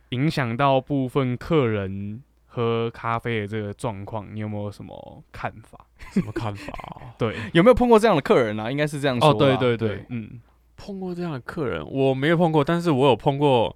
[0.10, 5.80] 影响到部分客人喝咖啡的这个状况，你有没有什么看法？
[6.12, 7.16] 什么看法啊？
[7.18, 8.70] 对，有没有碰过这样的客人啊？
[8.70, 9.40] 应该是这样说哦，吧。
[9.40, 10.42] 对对对，嗯，
[10.76, 13.74] 碰过这样的客人，我没有碰过，但是我有碰过。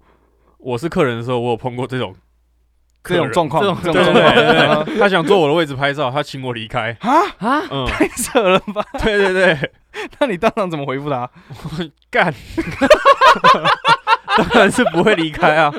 [0.58, 2.12] 我是客人的时候，我有碰过这种
[3.08, 4.84] 这种状况，这种这对种状况，对对对。
[4.84, 6.96] 对， 他想坐我的位置拍照，他请我离开。
[7.00, 8.84] 啊，啊，嗯，太扯了吧？
[9.02, 9.70] 对对对，
[10.20, 11.28] 那你当场怎么回复他？
[12.10, 12.32] 干，
[14.36, 15.72] 当然是不会离开啊，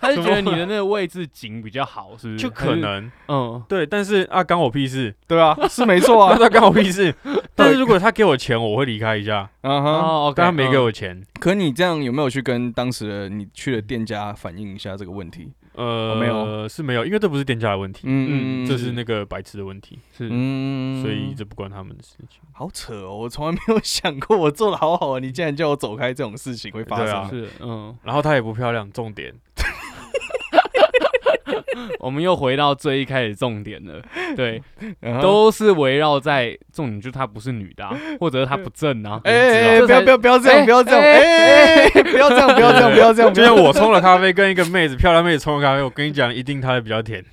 [0.00, 2.38] 他是觉得你的那个位置紧比较好，是不是？
[2.38, 3.10] 就可能。
[3.28, 6.36] 嗯，对，但是啊，干我屁事，对啊，是没错啊。
[6.38, 7.14] 他干我屁事。
[7.54, 10.84] 但是如果他给我钱，我会离开一下，嗯哼，但他没给嗯。
[10.84, 15.52] 我钱，可你这样有没有去跟当时的你去的店家反映一下这个问题？
[15.80, 16.68] 呃，没有。
[16.68, 22.40] 是没有，因为这不是店家的问题，嗯嗯这是那个白痴的问题，是，嗯所以这不关他们的事情。
[22.52, 27.28] 好扯哦，我从来没有想过我做的好好啊，你竟然叫我走开，这种事情会发对啊。
[27.28, 27.40] 生。
[27.40, 29.34] 是，嗯，然后她也不漂亮，重点
[32.00, 34.02] 我们又回到最一开始重点了，
[34.36, 34.62] 对，
[35.20, 47.24] 都是围绕在重点，就是她不是女的啊，或者是她不正啊， 哎不要不要不要这样，哎不要这样，哎不要这样，不要这样，不要这样，就像我冲了咖啡，跟一个妹子漂亮妹子冲了咖啡，我跟你讲，一定她会比较甜，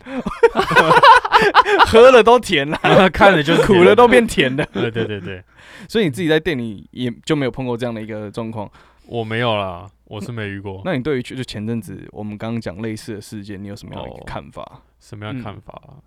[1.85, 2.77] 喝了都甜了，
[3.11, 4.65] 看了就是苦了都变甜的。
[4.73, 5.41] 对对对对，
[5.87, 8.69] 所以你自己在店里也就没有碰过这样的一个状况。
[9.05, 10.81] 我没有啦，我是没遇过。
[10.83, 14.81] 那你对于就前阵子我们刚刚讲类似的事件，你有什么样的一个哦看法？
[14.99, 16.01] 什么样的看法啊？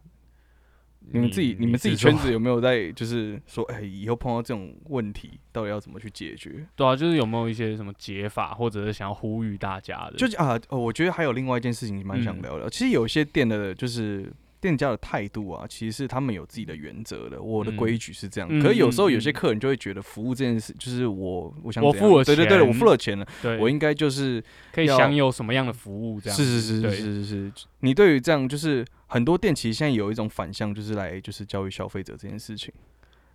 [1.13, 6.67] 你们自己你们自己圈子有没有在就是说，哎，以后碰到这种问题，到底要怎么去解决？
[6.77, 10.17] 对啊，就是有没有一些什么解法，或者是想要呼吁大家的？
[10.17, 12.69] 就是啊，哦，我觉得还有另外一件事情蛮想嗯聊聊。
[12.69, 14.31] 其实有些店的，就是
[14.61, 17.41] 店家的态度啊，其实是他们有自己的原则的。
[17.41, 24.43] 我的嗯规矩是这样，嗯可是有时候有些客人就会觉得服务这件事，就是我我想我付了钱对对对，我付了钱了，对，我应该就是
[24.73, 26.21] 可以享有什么样的服务？
[26.21, 27.53] 这样是是是是是是是。
[27.81, 32.73] 你对于这样就是很多店其实现在有一种反向，就是来就是教育消费者这件事情，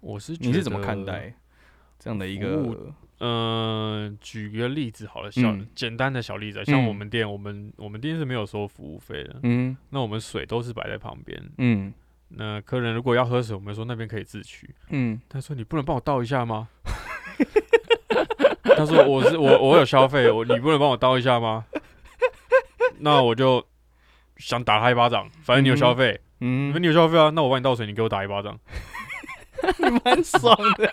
[0.02, 1.04] 我是你是怎么看？
[1.04, 1.34] 待
[2.00, 2.94] 这样的一个务？
[3.20, 11.42] 嗯，举个例子好了，小、嗯简单的小例子，像我嗯们店，我们我们店是没有收服务费的，嗯那我们水都是摆在旁边。
[11.58, 11.94] 嗯
[12.28, 14.70] 那客人如果要喝水，我们说那边可以自取。
[14.90, 16.68] 嗯，他说你不能帮我倒一下吗？
[18.76, 21.66] 他说我是我我有消费，我你不能帮我倒一下吗？
[23.00, 23.66] 那我就
[24.38, 28.60] 想打他一巴掌，反正你有消费，嗯你有消费啊，那我帮你倒水，你给我打一巴掌。
[29.78, 30.92] 你 蛮爽的，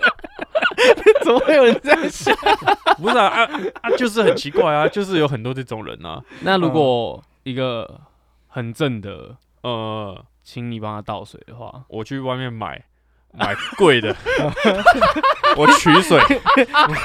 [1.25, 2.35] 怎么会有人这样想？
[3.01, 3.51] 不是啊啊
[3.83, 6.21] 啊，就是很奇怪啊，就是有很多这种人啊。
[6.41, 8.01] 那如果一个
[8.49, 12.83] 很正的，呃，请你帮他倒水的话，我去外面买
[13.33, 14.15] 买贵的，
[15.57, 16.21] 我取水，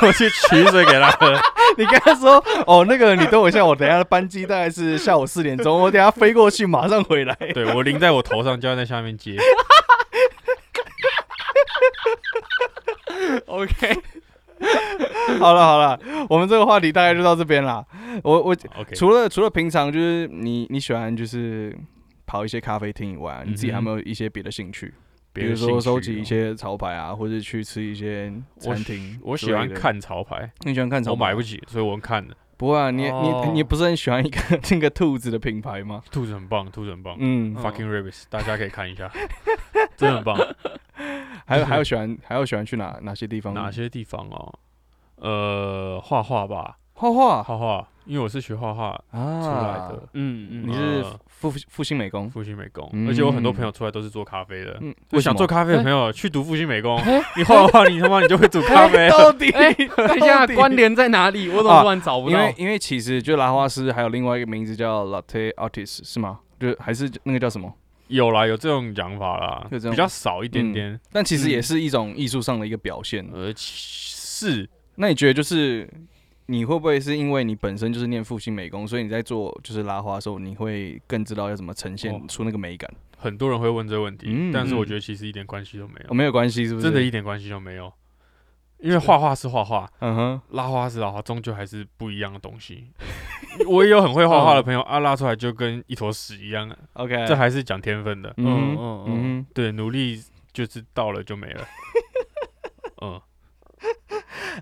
[0.02, 1.34] 我去取水给他喝。
[1.78, 7.36] 你跟他说哦，那个你等我一下，我等一下的班机大概是下午四点钟，我等下飞过去，马上回来。
[7.54, 9.38] 对我淋在我头上，就要在下面接。
[13.58, 14.02] OK，
[15.40, 17.84] 好了好了，我们这个话题大概就到这边啦。
[18.24, 21.76] 我我 OK，除了除了平常就是你你喜欢就是
[22.26, 24.94] 跑一些咖啡厅以外啊，你自己还有没有一些别的兴趣？
[25.34, 29.20] 比如说收集一些潮牌啊，或者去吃一些餐厅。
[29.22, 31.20] 我喜欢，看潮牌，你喜欢看潮牌？
[31.26, 32.36] 我买不起，所以我用看的。
[32.58, 34.40] 不会啊，你哦你你不是很喜欢一个
[34.72, 36.02] 那个兔子的品牌吗？
[36.12, 39.12] 兔子很棒，兔子很棒嗯，，Fucking Rabbits，大家可以看一下，
[39.96, 40.36] 真的很棒。
[41.48, 43.54] 还有还有喜欢还有喜欢去哪哪些地方？
[43.54, 44.54] 哪些地方哦？
[45.16, 52.30] 呃，画画吧，画画画画，因为我是学画画啊出来的，嗯嗯，你是呃复复兴美工？
[52.30, 54.78] 复兴美工，嗯而且我很多朋友出来都是做咖啡的。
[54.82, 57.00] 嗯，我想做咖咖啡的朋友去读复兴美工，
[57.36, 59.10] 你画画画，你他妈你就会煮咖哎啡。
[59.16, 59.50] 到底？
[59.52, 61.50] 哎，等一下，关联在哪里？
[61.50, 62.56] 我怎么突然找不到因为？
[62.58, 66.40] 因为其实就拉花师还有另外一个名字叫 Latte Artist 是吗？
[66.60, 67.74] 就还是那个叫什么？
[68.08, 71.00] 有啦，有这种讲法啦，有这种比较少一点点。
[71.12, 73.28] 但其实嗯也是一种艺术上的一个表现。
[73.34, 75.90] 呃，是那你觉得就是
[76.48, 82.90] 你会不会是因为你本身就是念复兴美工，所以你在做就是拉花的时候，你会更知道要怎么呈哦现出那个美感？
[83.18, 86.86] 很多人会问这个问题，嗯但是我嗯觉得其实一点关系都没哦，有，没有关系，是不是？
[86.86, 87.92] 真的一点关系都没有。
[88.80, 92.92] 因为画画是画画，嗯哼，拉花是拉花，终究还是不一样的东西。
[93.68, 98.32] 我也有很会画画的朋友，啊，拉出来就跟一坨屎一样，OK，这还是讲天分的。
[98.38, 100.22] 嗯嗯嗯嗯嗯对，努力
[100.54, 101.66] 就是到了就没了。
[103.02, 103.20] 嗯，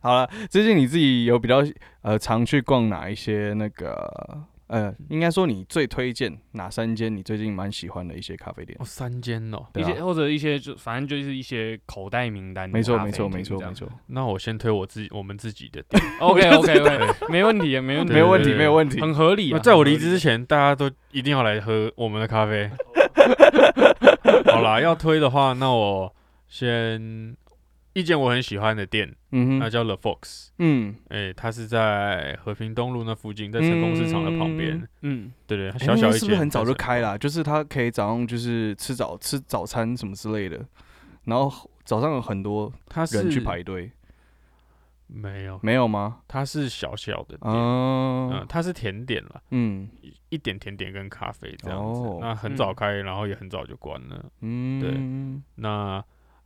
[0.01, 1.57] 好了，最近你自己有比较
[2.01, 8.83] 呃常去逛哪一些那个呃，应该说你最推荐哪三间你最近蛮喜欢的一些咖啡店哦，？
[8.83, 16.03] 三间哦，对啊一些或者一些就反正就是一些口袋名单的没错咖啡没错没厅这样错没错，那我先推我自己我们自己的店。
[16.19, 18.99] OK OK OK，没问题，没问题，没有问题没有问题。
[18.99, 19.57] 很合理啊。
[19.57, 22.69] 那在我离职之前，大家都一定要来喝我们的咖啡。
[24.45, 26.11] 好啦，要推的话，那我
[26.47, 27.35] 先
[27.95, 30.49] 一间我很喜欢的店，嗯哼，那叫 The Fox。
[30.57, 34.85] 嗯，哎、它是在和平东路那附近，在成功市场的旁边。
[35.01, 36.73] 嗯，对对，它哎小小一间，那是不是很早就？
[36.73, 37.17] 开了啊？
[37.17, 40.59] 就是它可以早上就是吃早吃早餐什么之类的，
[41.23, 43.89] 然后早上有很多它是人去排队，
[45.07, 46.19] 没有，没有吗？
[46.27, 49.87] 它是小小的店，嗯嗯，它是甜点了，嗯
[50.27, 52.01] 一点甜点跟咖啡这样子。
[52.01, 54.25] 哦那很早开，然后也很早就关了。
[54.41, 56.03] 嗯，那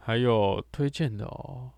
[0.09, 1.69] 还有推荐的哦，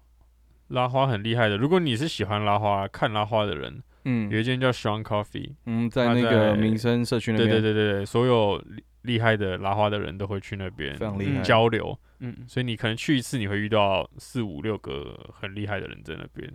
[0.70, 1.58] 拉花很厉害的。
[1.58, 12.00] 如果你是喜欢拉花、看拉花的人，有嗯一间叫 Strong Coffee，嗯，在那个民生社区那对边，对对对对，所有厉厉害的拉花的人都会去那边非常厉害交流。
[12.20, 16.50] 嗯，所以你可能去一次，你会遇到四五六个很厉害的人在那边，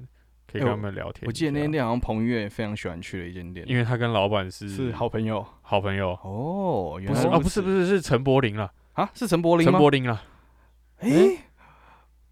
[0.50, 1.26] 可以跟他们聊天。
[1.26, 9.72] 我记得那间店好像彭于晏也非常喜欢去的一间店，因为他跟老板是是好朋友好朋友，哦，原不是哦，来如不是不是是陈柏霖了，啊，是陈柏霖吗？
[9.72, 10.22] 陈柏霖了，
[11.00, 11.36] 诶，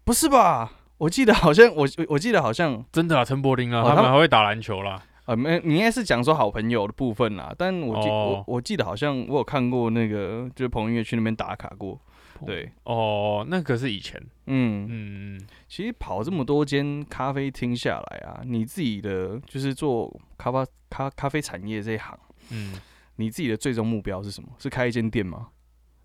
[0.05, 0.71] 不是吧？
[0.97, 5.03] 我记得好像我我我记得好像真的啊，陈柏霖啊，哦他们他们还会打篮球啦。
[5.25, 11.99] 啊，没，你应该是讲说好朋友的部分啦，但我记、哦我我记得好像我有看过那个，就是彭于晏去那边打卡过。
[12.45, 22.15] 对，哦，那可是以前，嗯，嗯，其实跑这么多间咖啡厅下来啊，你自己的就是做咖啡咖咖啡产业这一行，
[22.51, 22.73] 嗯，
[23.15, 24.49] 你自己的最终目标是什么？
[24.59, 25.47] 是开一间店吗？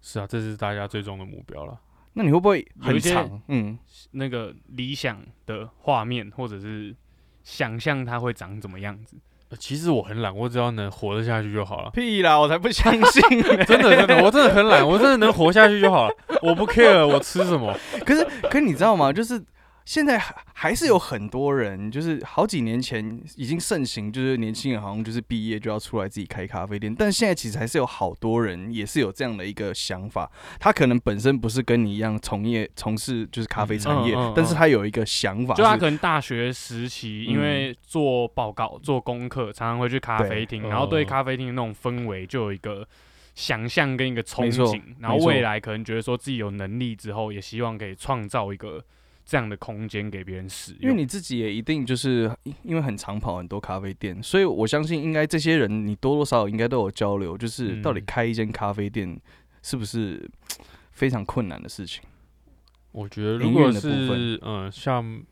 [0.01, 1.79] 是啊，这是大家最终的目标了。
[2.21, 3.41] 那你会不会很有一些长？
[3.49, 3.79] 嗯，
[4.11, 6.95] 那个理想的画面，或者是
[7.43, 9.17] 想象它会长怎么样子。
[9.49, 11.91] 呃其实我很懒，我只要能活得下去就好了。
[11.97, 13.65] 屁啦，我才不相信呢。
[13.65, 16.15] 真的真的，我真的很懒，我真的能活下去就好了。
[16.43, 17.75] 我不 care 我吃什么。
[18.05, 19.11] 可是，可是你知道吗？
[19.11, 19.43] 就是
[19.85, 30.31] 现在还还是有很多人，就是好几年前已经盛行，就是年轻人好像就是毕业就要出来自己开咖啡店，但现在其实还是有好多人也是有这样的一个想法。
[30.59, 42.87] 他可能本身不是跟你一样从业从事就是咖啡产业，嗯嗯嗯但是他有一个想法，就他可能大学时期，因嗯为做报告、做功课，常常会去咖啡厅，然后对嗯咖啡厅的那种氛围就有一个
[43.35, 48.85] 想象跟一个憧憬，然后未来可能觉得说自己有能力之后，也希望可以创造一个
[49.31, 50.81] 这样的空间给别人使用。
[50.83, 59.17] 因为你自己也一定就是因因为很常跑很多咖啡店，所以我相信应该这些人你多多少少应该都有交流，就是嗯到底开一间咖啡店
[59.63, 60.29] 是不是
[60.91, 62.03] 非常困难的事情？
[62.91, 65.23] 我觉得如果是嗯像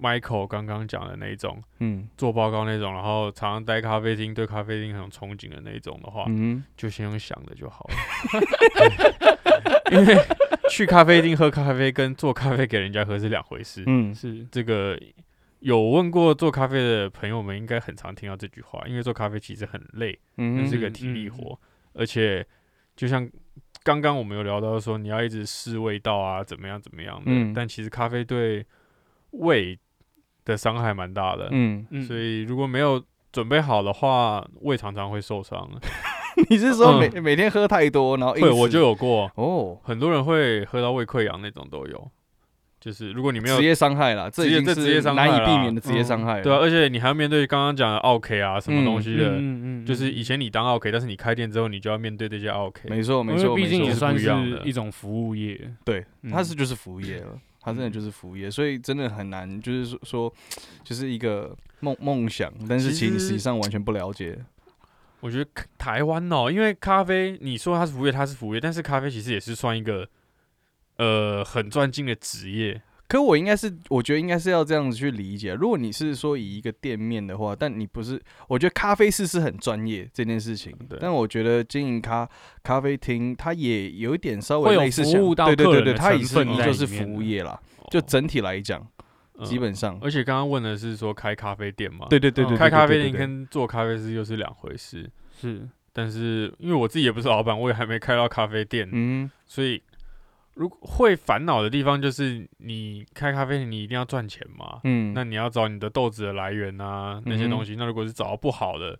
[0.00, 7.94] Michael 刚刚讲的那一种嗯做报告那种，然后常常待咖啡厅，对咖啡厅很有憧憬的那一种的话，嗯就先用想的就好了。
[9.92, 10.16] 因为
[10.74, 13.84] 去咖啡厅喝咖啡跟做咖啡给人家喝是两回事。
[13.86, 14.12] 嗯。
[14.12, 14.44] 是。
[14.50, 15.00] 这个
[15.60, 20.66] 有问过做咖啡的朋友们，应该很常听到这句话，因为做咖啡其实很累，嗯。
[20.66, 21.56] 是个体力活，
[21.92, 22.44] 而且
[22.96, 23.30] 就像
[23.84, 27.52] 刚刚我们有聊到说，你要一直试味道啊，怎么样怎么样的，嗯。
[27.54, 28.66] 但其实咖啡对
[29.30, 29.78] 胃
[30.44, 32.02] 的伤害蛮大的，嗯，嗯。
[32.02, 35.70] 所以如果没有准备好的话，胃常常会受伤。
[36.50, 42.10] 你是说每、每天喝太多，然后因会，我就有过，哦，很多人会喝到胃溃疡那种都有。
[42.80, 46.42] 就是如果你没有职业伤害啦，这已经是职业这职业伤害难以避免的职业伤害了。
[46.42, 52.82] 对啊，而且你还要面对刚刚讲的 OK 啊，什么东西的，嗯嗯就是以前你当 OK，但是你开店之后，你就要面对这些 OK。
[52.90, 55.58] 没错没因错，没错为毕竟也算一样的是一种服务业。
[55.82, 60.34] 对，嗯它是就是服务业了，它真的就是服务业，所以真的很难，就是说说，
[60.82, 64.38] 就是一个梦梦想，但是其实你实际上完全不了解。
[65.24, 70.06] 我觉得台湾哦，因为咖啡，你说它是服务业，它是服务业，但是咖啡其实也是算一个
[70.98, 72.82] 呃很赚进的职业。
[73.08, 75.54] 可我应该是，我觉得应该是要这样子去理解。
[75.54, 80.76] 如果你是说以一个店面的话，但你不是，我觉得咖啡师是很专业这件事情。
[80.90, 82.28] 对但我觉得经营咖
[82.62, 87.58] 咖啡厅，它也有一点稍微类似服务到对对对对，它也是成分在依旧是服务业啦。
[87.90, 88.86] 就整体来讲，
[89.38, 95.10] 嗯基本上，而且刚刚问的是说开咖啡店嘛，对对对对，嗯开咖啡店跟做咖啡师又是两回事。
[95.40, 99.82] 是但是因为我自己也不是老板，我也还没开到咖啡店，嗯所以
[100.54, 104.80] 如果会烦恼的地方就是你开咖啡店，你一定要赚钱嘛。
[104.84, 107.74] 嗯，那你要找你的豆子的来源啊，那些东西。
[107.76, 108.96] 那如果是找到不好的，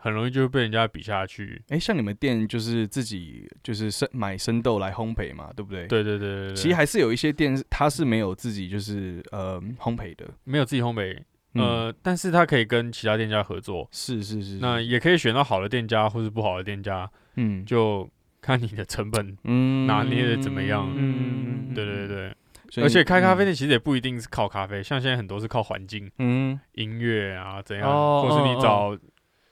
[0.00, 1.60] 很容易就会被人家比下去。
[1.70, 5.86] 哎、像你们店就是自己就是生买生豆来烘焙嘛，对不对？。
[5.88, 11.18] 对对对对对，其实还是有一些店是它是没有自己就是呃烘焙的，没有自己烘焙，
[11.54, 14.58] 嗯，呃，但是他可以跟其他店家合作，是是是，是。
[14.60, 17.64] 那也可以选到好的店家或是不好的店家，嗯。
[17.66, 18.08] 就
[18.40, 19.36] 看你的成本。
[19.44, 19.86] 嗯。
[19.86, 20.88] 拿捏的怎么样。
[20.94, 22.34] 嗯对对对，
[22.70, 26.58] 所以而且开咖啡嗯店其实也不一定是靠咖啡，像现在很多是靠环境、嗯。
[26.74, 28.60] 音乐啊怎样，哦或是你哦。
[28.62, 28.98] 找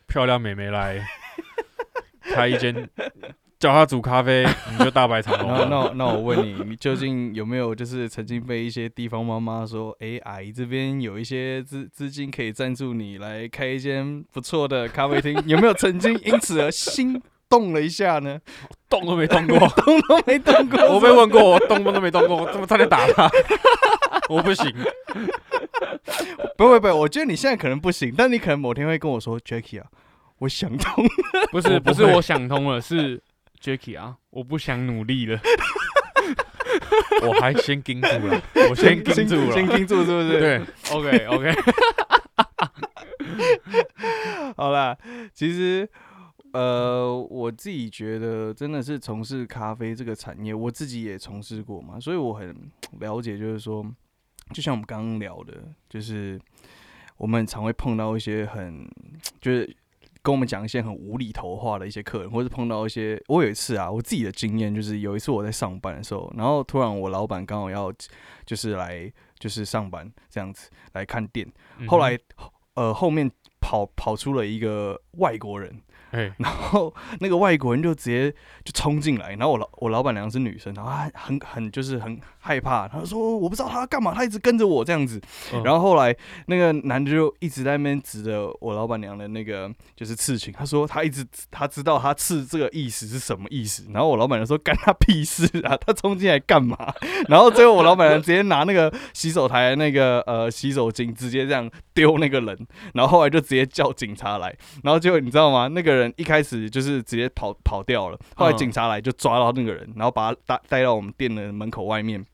[0.06, 1.00] 漂亮美眉来
[2.22, 2.88] 开一间，
[3.58, 5.64] 叫她煮咖啡， 你就大排长龙那。
[5.64, 18.40] 那那我问你，你究竟有没有就是曾经被一些地方妈妈说，哎、阿姨这边有一些资资金可以赞助你来开一间不错的咖啡厅， 有没有曾经因此而心动了一下呢？
[18.88, 23.30] 动都没动过， 动都没动过，我被问过，我动都没动过，我怎么差点打他？
[24.28, 24.72] 我不行，
[26.56, 29.86] 不不不，我觉得你现在可能不行，但你可能某天会跟我说，Jackie 啊，
[30.38, 31.10] 我想通了。
[31.50, 33.22] 不是 不是我想通了，是
[33.60, 35.40] Jacky 啊，我不想努力了。
[37.26, 39.52] 我还先盯住了，我先盯住了。
[39.52, 40.60] 先盯住是不是？，对
[40.92, 41.54] ，OK OK，
[44.56, 44.96] 好啦，
[45.32, 45.88] 其实。
[46.52, 52.56] 呃，我自己觉得真的是从事咖啡这个产业，我自己也从事过嘛，所以我很
[52.98, 53.84] 了解，就是说，
[54.52, 55.54] 就像我们刚刚聊的，
[55.88, 56.40] 就是
[57.16, 58.88] 我们常会碰到一些很，
[59.40, 59.76] 就是
[60.22, 67.92] 跟我们讲一些很无厘头话的一些客人，或是碰到一些，我有一次啊，我自己的经验就是有一次我在上班的时候，然后突然我老板刚好要
[68.44, 71.46] 就是来就是上班这样子来看店，
[71.78, 72.18] 嗯后来
[72.74, 73.30] 呃后面
[73.60, 75.80] 跑跑出了一个外国人，
[76.16, 78.30] 哎，然后那个外国人就直接
[78.64, 85.20] 就冲进来，然后我老我老板娘是女生，然后她很很就是很害怕，她说我不知道她要干嘛，她一直跟着我这样子。
[85.52, 86.14] 嗯然后后来
[86.46, 93.84] 那个男的就一直在那边指着我老板娘的那个就是刺青，他说他一直他知道他刺这个意思是什么意思。
[93.92, 96.76] 然后我老板娘说干他屁事啊，他冲进来干嘛？
[97.28, 104.54] 然后最后我老板娘直接拿那个洗手台的那个呃洗手巾直接这样丢那个人，然后后来就直接叫警察来，
[104.84, 105.66] 然后结果你知道吗？
[105.68, 112.24] 那个人一开始就是直接跑跑掉了，后来嗯警察来就抓到那个人，然后把他带带到我们店的门口外面。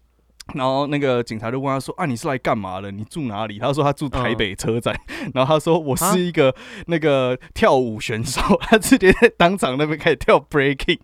[0.55, 2.91] 然后那个警察就问他说：“啊，你是来干嘛的？
[2.91, 4.93] 你住哪里？”他说他住台北车站。
[5.33, 6.53] 然后他说：“我啊是一个
[6.89, 10.99] 那个跳舞选手。”他直接在当场那边开始跳 breaking。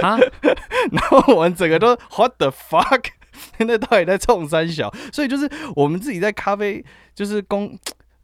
[0.00, 0.18] 啊，
[0.90, 3.04] 然后我们整个都 what the fuck，
[3.58, 4.90] 那到底在冲三小？
[5.12, 6.82] 所以就是我们自己在咖啡
[7.14, 7.78] 就是工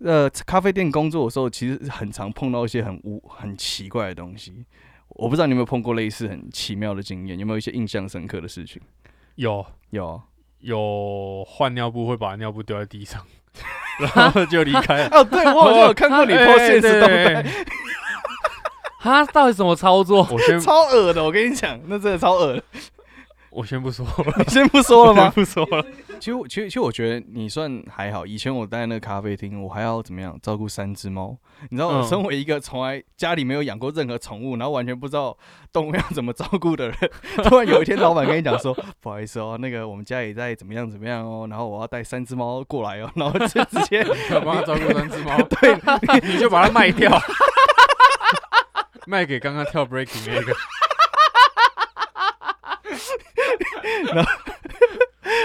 [0.04, 4.64] 呃咖啡店工作的时候，其实很常碰到一些很无很奇怪的东西。
[5.08, 8.80] 我不知道你有没有碰过类似很奇妙的经验，有没有一些印象深刻的事情？
[9.36, 10.22] 有有啊。
[10.60, 13.22] 有换尿布会把尿布丢在地上，
[14.16, 15.08] 然后就离开了。
[15.20, 17.44] 哦，对我好像有看过你 po 现实动态，
[19.00, 20.26] 他到底怎么操作？
[20.30, 22.64] 我先超恶的，我跟你讲，那真的超恶的。
[23.56, 25.30] 我先不说了， 你先不说了吗？
[25.34, 25.82] 不说了。
[26.20, 28.26] 其实，其实，其实我觉得你算还好。
[28.26, 31.34] 以前我待在那个咖啡厅，我还要怎么样照顾三只猫？
[31.70, 35.34] 你知道，我嗯身为一个从来家里没有养过任何宠物，然后完全不知道
[35.72, 36.96] 动物要怎么照顾的人，
[37.44, 47.10] 突然有一天老板跟你讲说：“不好意思哦，那个我们家里在怎么样怎么样哦，然后我要带三只猫过来哦。”然后就直接要帮他照顾三只猫，对，你就把它卖掉，
[49.06, 50.54] 卖给刚刚跳 breaking 那个。
[54.12, 54.30] 然后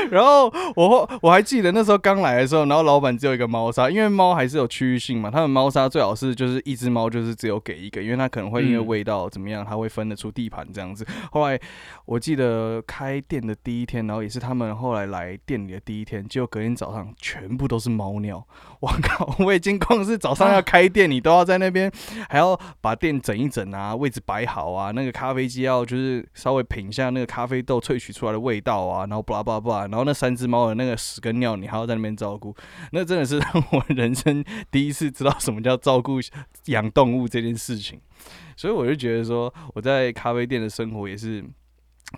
[0.75, 11.05] 我后我还记得那时候刚来的时候，然后老板只有一个猫砂，因为猫还是有区域性嘛，他们猫砂最好是就是一只猫就是只有给一个，因为它可能会因为味道怎么样，它会分得出地盘这样子。
[11.31, 11.59] 后来
[12.05, 18.45] 我记得开店的第一天，然后也是他们后来来店里的第一天，结果隔天早上全部都是猫尿。
[18.79, 19.35] 我靠！
[19.39, 21.91] 我已经光是早上要开店，你都要在那边
[22.29, 32.55] 还要把店整一整啊，位置摆好啊，那个咖啡机要就是稍微品一下那个咖啡豆萃取出来的味道啊，然后巴拉巴拉巴拉，然后那三只猫的那个屎跟尿，你还要在那边照顾，
[32.91, 36.13] 那真的是让我人生第一次知道什么叫照顾
[36.65, 37.99] 养动物这件事情。
[38.55, 41.43] 所以我就觉得说，我在咖啡店的生活也是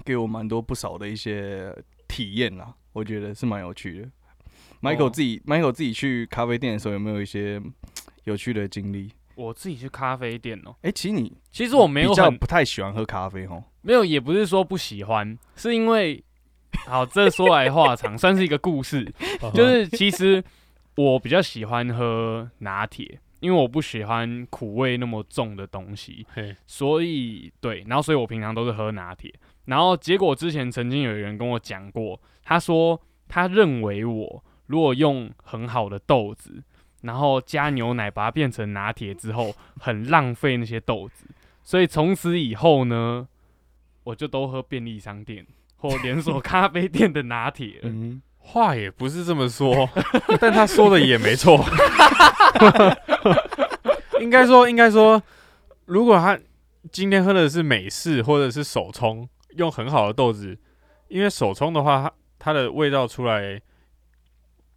[0.06, 1.76] 给我蛮多不少的一些
[2.08, 4.10] 体验啦，我觉得是蛮有趣的。
[4.82, 7.62] Michael 哦自己、Michael 自己去咖啡店的时候，有没有一些
[8.26, 9.12] 有趣的经历？
[9.36, 13.64] 我自己去咖啡店哦、哎、其实你其实我没有比较不太喜欢喝咖啡哦。
[13.82, 16.24] 没有，也不是说不喜欢，是因为
[16.88, 19.12] 好，这说来话长， 算是一个故事。
[19.54, 20.44] 就是其实
[20.96, 26.26] 我比较喜欢喝拿铁，因为我不喜欢苦味那么重的东西，
[26.66, 29.34] 所以对，然后所以我平常都是喝拿铁。
[29.66, 36.62] 然后结果之前曾经有人跟我讲过，他说他认为我如果用很好的豆子，
[37.02, 41.28] 然后加牛奶把它变成拿铁之后，很浪费那些豆子，
[41.64, 43.28] 所以从此以后呢，
[44.04, 45.46] 我就都喝便利商店
[45.84, 47.82] 或连锁咖啡店的拿铁。
[47.84, 49.90] 嗯，话也不是这么说，
[50.40, 51.62] 但他说的也没错。
[54.22, 55.22] 应该说，应该说，
[55.84, 56.40] 如果他
[56.90, 59.28] 今天喝的是美式或者是手冲，
[59.58, 60.58] 用很好的豆子，
[61.10, 63.60] 因为手冲的话，它它的味道出来，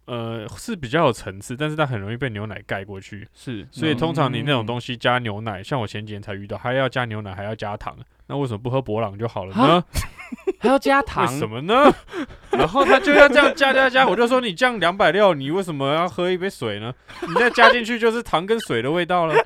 [0.07, 3.25] 呃，是比较有层次，但是它很容易被牛奶盖过去。
[3.33, 7.97] 是，所以通常你那种嗯东西加牛奶，像我前几天才遇到，还要加牛奶，还要加糖，
[8.27, 9.83] 那为什么不喝博朗就好了啊呢？
[10.59, 11.25] 还要加糖？
[11.31, 11.93] 为，什么呢？
[12.51, 16.93] 然后他就要这样加加加， 我就说你降两百六，你为什么要喝一杯水呢？
[17.27, 19.35] 你再加进去就是糖跟水的味道了。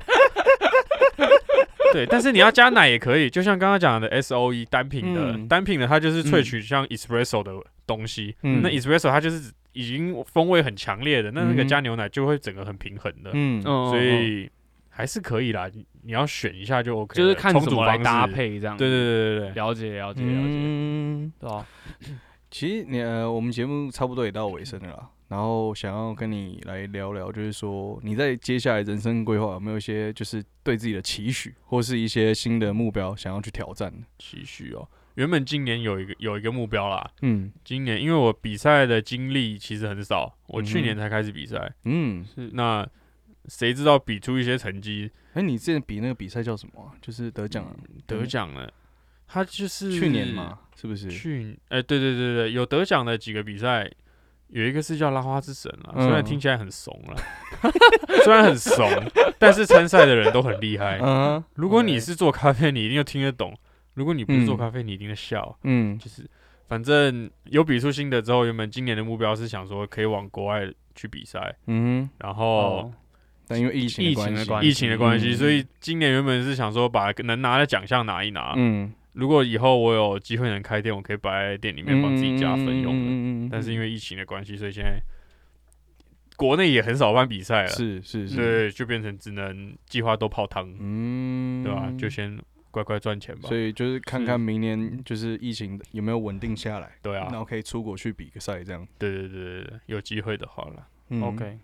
[1.92, 5.46] 对，但是你要加奶也可以，就像刚刚讲的 S O E 单品的，嗯。
[5.46, 7.52] 单品的它就是萃取像 espresso 的
[7.86, 8.62] 东西，嗯。
[8.62, 13.60] 那 espresso 它就是已经风味很强烈的，那那个加牛奶就会整个很平衡的，嗯。
[13.66, 14.50] 嗯，所嗯以
[14.92, 15.68] 还是可以啦。
[15.72, 18.26] 你你要选一下就 OK，就是看怎么来搭。
[18.26, 18.76] 配这样。
[18.76, 21.66] 对对对对对，了解了解了解，嗯，对吧？
[22.50, 25.08] 其实你呃，我们节目差不多也到尾声了啦。
[25.28, 34.06] 然后想要跟你来聊聊，就是说你在接下来人生规划有没有一些就是对自己的期许，或是一些新的目标想要去挑战的？
[34.18, 34.86] 期许哦。
[35.14, 42.86] 原本今年有一个有一个目标啦，嗯今年因为我比赛的经历其实很少，我去年才开始比赛，嗯，是那
[43.48, 47.70] 谁知道比出一些成绩哎、你之前比那个比赛叫什么啊、就是得奖啊
[48.06, 48.70] 得奖了？
[49.26, 51.08] 他就是去年嘛，是不是？
[51.10, 53.90] 去哎、对对对对，有得奖的几个比赛，
[54.48, 57.16] 有一个是叫拉花之神啦，嗯虽然听起来很怂了，
[58.24, 58.86] 虽然很怂，
[59.38, 60.98] 但是参赛的人都很厉害。
[61.02, 63.50] 嗯如果你是做咖啡，你一定就听得懂；
[63.94, 65.58] 如果你不是做嗯咖啡，你一定要笑。
[65.64, 66.28] 嗯就是
[66.68, 72.92] 反正有比出心得之后，原本今年的目标是想说可以往国外去比赛，嗯，然后哦，
[73.46, 78.54] 但因为疫情疫情的关疫情的关系，嗯所以今年原本是想说把能拿的奖项拿一拿。
[78.56, 83.06] 嗯，如果以后我有机会能开店，我可以摆在店里面帮自己加分用的。
[83.08, 85.00] 嗯但是因为疫情的关系，所以现在
[86.36, 91.92] 国内也很少办比赛了，是是是，对，就变成只能计划都泡汤，嗯，对吧？
[91.98, 92.38] 就先
[92.70, 93.56] 乖乖赚钱吧所。
[93.56, 98.86] 以就是看看明年就是疫情有没有稳定下来，对啊然，后可以出国去比个赛这样。
[98.98, 100.86] 对对对对对，有机会的话了。
[101.10, 101.58] 嗯 OK，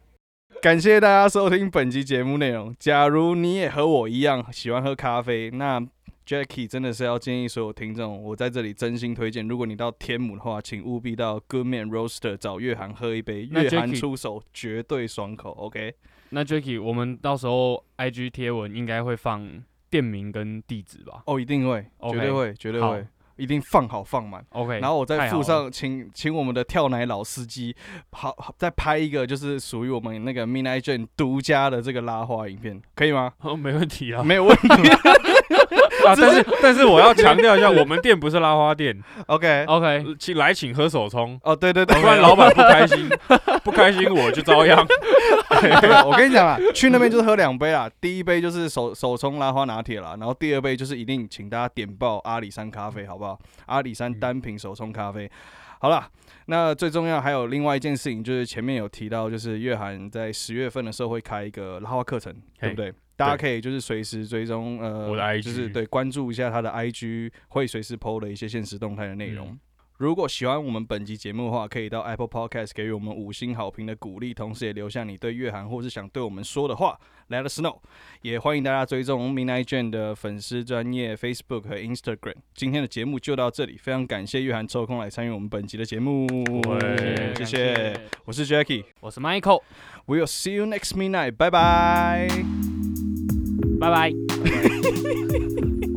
[0.60, 2.74] 感谢大家收听本期节目内容。
[2.80, 5.80] 假如你也和我一样喜欢喝咖啡，那
[6.26, 15.52] Jackie 真的是要建议所有听众，我在这里真心推荐，如果你到天母的话，请务必到 Goodman Roaster 找月涵喝一杯，月涵出手绝对爽口。
[15.52, 15.94] OK，
[16.30, 19.48] 那 Jacky，我们到时候 IG 贴文应该会放
[19.88, 23.06] 店名跟地址吧哦，一定会绝对会，绝对会，
[23.38, 24.44] 一定放好放满。
[24.50, 27.74] ？OK，然后我再附上，请请我们的跳奶老司机，
[28.10, 33.32] 好好再拍一个就是属于我们那个 Midnight Jane 独家的这个拉花影片，可以吗？
[33.40, 34.22] 哦，没问题啊。
[34.22, 34.68] 没有问题。
[36.08, 43.08] 啊，但是但是我要强调一下，我们店不是拉花店， OK，OK，呃请来请喝手冲，哦，对对对，不然老板不开心，
[43.64, 44.86] 不开心我就遭殃。
[46.06, 53.38] 我跟你讲啊，去那边就是喝两杯啦，第一杯就是手手冲拉花拿铁啦，然后第二杯就是一定请大家点爆阿里山咖啡，好不好？
[53.66, 55.30] 阿里山单品手冲咖啡。
[55.80, 56.08] 好啦，
[56.46, 62.92] 那最重要还有另外一件事情，就是前面有提到，就是月涵在十月份的时候会开一个拉花课程，对不对？
[63.18, 69.48] 大家可以就是随时追踪呃，我的 IG 就是对关注一下他的 IG，会随时 PO 的一些现实动态的内容。
[69.48, 69.58] 嗯
[69.98, 76.96] 如果喜欢我们本集节目的话，可以到 Apple Podcast 给予我们五星好评的鼓励，同时也留下你对月涵或是想对我们说的话
[77.30, 77.80] ，Let us know。
[78.22, 82.36] 也欢迎大家追踪 Midnight Jane 的粉丝专业 Facebook 和 Instagram。
[82.54, 88.00] 今天的节目就到这里，非常感谢月涵抽空来参与我们本集的节目，会谢谢。
[88.24, 88.84] 我是 Jackie。
[89.00, 91.32] 我是 Michael，We'll see you next midnight.
[91.32, 92.77] Bye bye.
[93.80, 94.12] 拜拜。